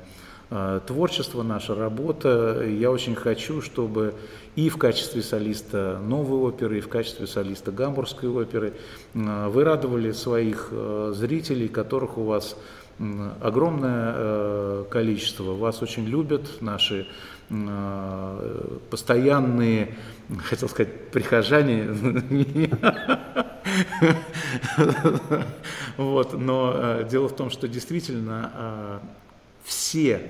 творчество, 0.87 1.43
наша 1.43 1.75
работа. 1.75 2.63
Я 2.67 2.91
очень 2.91 3.15
хочу, 3.15 3.61
чтобы 3.61 4.13
и 4.55 4.69
в 4.69 4.77
качестве 4.77 5.21
солиста 5.21 5.99
новой 6.03 6.39
оперы, 6.39 6.77
и 6.77 6.81
в 6.81 6.87
качестве 6.87 7.27
солиста 7.27 7.71
гамбургской 7.71 8.29
оперы 8.29 8.73
вы 9.13 9.63
радовали 9.63 10.11
своих 10.11 10.71
зрителей, 11.11 11.67
которых 11.67 12.17
у 12.17 12.23
вас 12.23 12.57
огромное 13.41 14.83
количество. 14.85 15.53
Вас 15.53 15.81
очень 15.81 16.05
любят 16.05 16.61
наши 16.61 17.07
Э, 17.47 18.77
постоянные, 18.89 19.95
хотел 20.45 20.67
сказать, 20.67 21.11
прихожане, 21.11 21.89
вот, 25.97 26.33
но 26.33 26.73
э, 26.75 27.07
дело 27.07 27.29
в 27.29 27.35
том, 27.35 27.51
что 27.51 27.67
действительно 27.67 28.51
э, 28.55 28.97
все, 29.63 30.27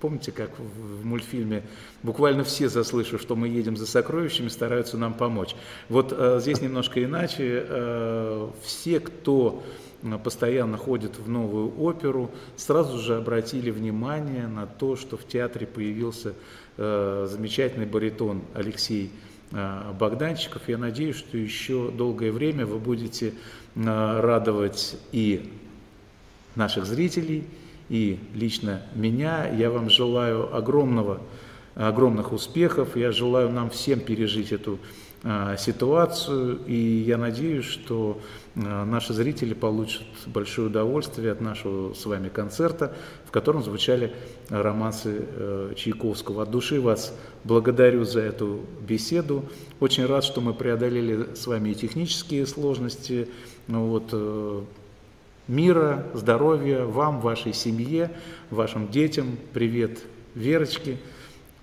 помните, 0.00 0.32
как 0.32 0.50
в 0.58 1.04
мультфильме, 1.04 1.62
буквально 2.02 2.44
все, 2.44 2.68
заслышав, 2.68 3.20
что 3.20 3.36
мы 3.36 3.48
едем 3.48 3.76
за 3.76 3.86
сокровищами, 3.86 4.48
стараются 4.48 4.96
нам 4.96 5.14
помочь. 5.14 5.54
Вот 5.88 6.16
здесь 6.40 6.60
немножко 6.60 7.02
иначе. 7.02 8.50
Все, 8.62 9.00
кто 9.00 9.62
постоянно 10.22 10.76
ходят 10.76 11.18
в 11.18 11.28
новую 11.28 11.80
оперу, 11.80 12.30
сразу 12.56 12.98
же 12.98 13.16
обратили 13.16 13.70
внимание 13.70 14.46
на 14.46 14.66
то, 14.66 14.96
что 14.96 15.16
в 15.16 15.26
театре 15.26 15.66
появился 15.66 16.34
э, 16.76 17.26
замечательный 17.28 17.86
баритон 17.86 18.42
Алексей 18.54 19.10
э, 19.52 19.92
Богданчиков. 19.98 20.68
Я 20.68 20.78
надеюсь, 20.78 21.16
что 21.16 21.36
еще 21.36 21.90
долгое 21.90 22.30
время 22.30 22.66
вы 22.66 22.78
будете 22.78 23.28
э, 23.74 24.20
радовать 24.20 24.96
и 25.12 25.50
наших 26.54 26.86
зрителей, 26.86 27.44
и 27.88 28.18
лично 28.34 28.82
меня. 28.94 29.48
Я 29.48 29.70
вам 29.70 29.90
желаю 29.90 30.54
огромного, 30.54 31.20
огромных 31.74 32.32
успехов. 32.32 32.96
Я 32.96 33.12
желаю 33.12 33.50
нам 33.50 33.70
всем 33.70 34.00
пережить 34.00 34.52
эту 34.52 34.78
Э, 35.28 35.56
ситуацию, 35.58 36.60
и 36.68 36.74
я 36.74 37.16
надеюсь, 37.18 37.64
что 37.64 38.20
э, 38.54 38.60
наши 38.60 39.12
зрители 39.12 39.54
получат 39.54 40.04
большое 40.26 40.68
удовольствие 40.68 41.32
от 41.32 41.40
нашего 41.40 41.94
с 41.94 42.06
вами 42.06 42.28
концерта, 42.28 42.94
в 43.24 43.32
котором 43.32 43.64
звучали 43.64 44.14
романсы 44.50 45.24
э, 45.26 45.72
Чайковского. 45.74 46.44
От 46.44 46.52
души 46.52 46.80
вас 46.80 47.12
благодарю 47.42 48.04
за 48.04 48.20
эту 48.20 48.60
беседу. 48.86 49.44
Очень 49.80 50.06
рад, 50.06 50.22
что 50.22 50.40
мы 50.40 50.54
преодолели 50.54 51.34
с 51.34 51.48
вами 51.48 51.70
и 51.70 51.74
технические 51.74 52.46
сложности. 52.46 53.28
Ну 53.66 53.86
вот, 53.86 54.14
мира, 55.48 56.04
здоровья 56.14 56.84
вам, 56.84 57.20
вашей 57.20 57.52
семье, 57.52 58.10
вашим 58.50 58.88
детям. 58.88 59.36
Привет, 59.52 59.98
Верочке. 60.34 60.96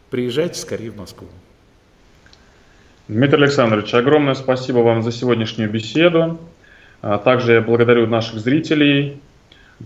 Приезжайте 0.10 0.60
скорее 0.60 0.92
в 0.92 0.98
Москву. 0.98 1.28
Дмитрий 3.08 3.44
Александрович, 3.44 3.94
огромное 3.94 4.34
спасибо 4.34 4.80
вам 4.80 5.04
за 5.04 5.12
сегодняшнюю 5.12 5.70
беседу. 5.70 6.40
А 7.02 7.18
также 7.18 7.54
я 7.54 7.62
благодарю 7.62 8.08
наших 8.08 8.40
зрителей. 8.40 9.20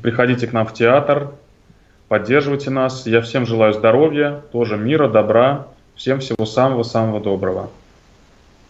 Приходите 0.01 0.45
к 0.45 0.53
нам 0.53 0.67
в 0.67 0.73
театр, 0.73 1.31
поддерживайте 2.07 2.69
нас. 2.69 3.07
Я 3.07 3.21
всем 3.21 3.47
желаю 3.47 3.73
здоровья, 3.73 4.41
тоже 4.51 4.77
мира, 4.77 5.07
добра. 5.07 5.67
Всем 5.95 6.19
всего 6.19 6.45
самого-самого 6.45 7.19
доброго. 7.19 7.71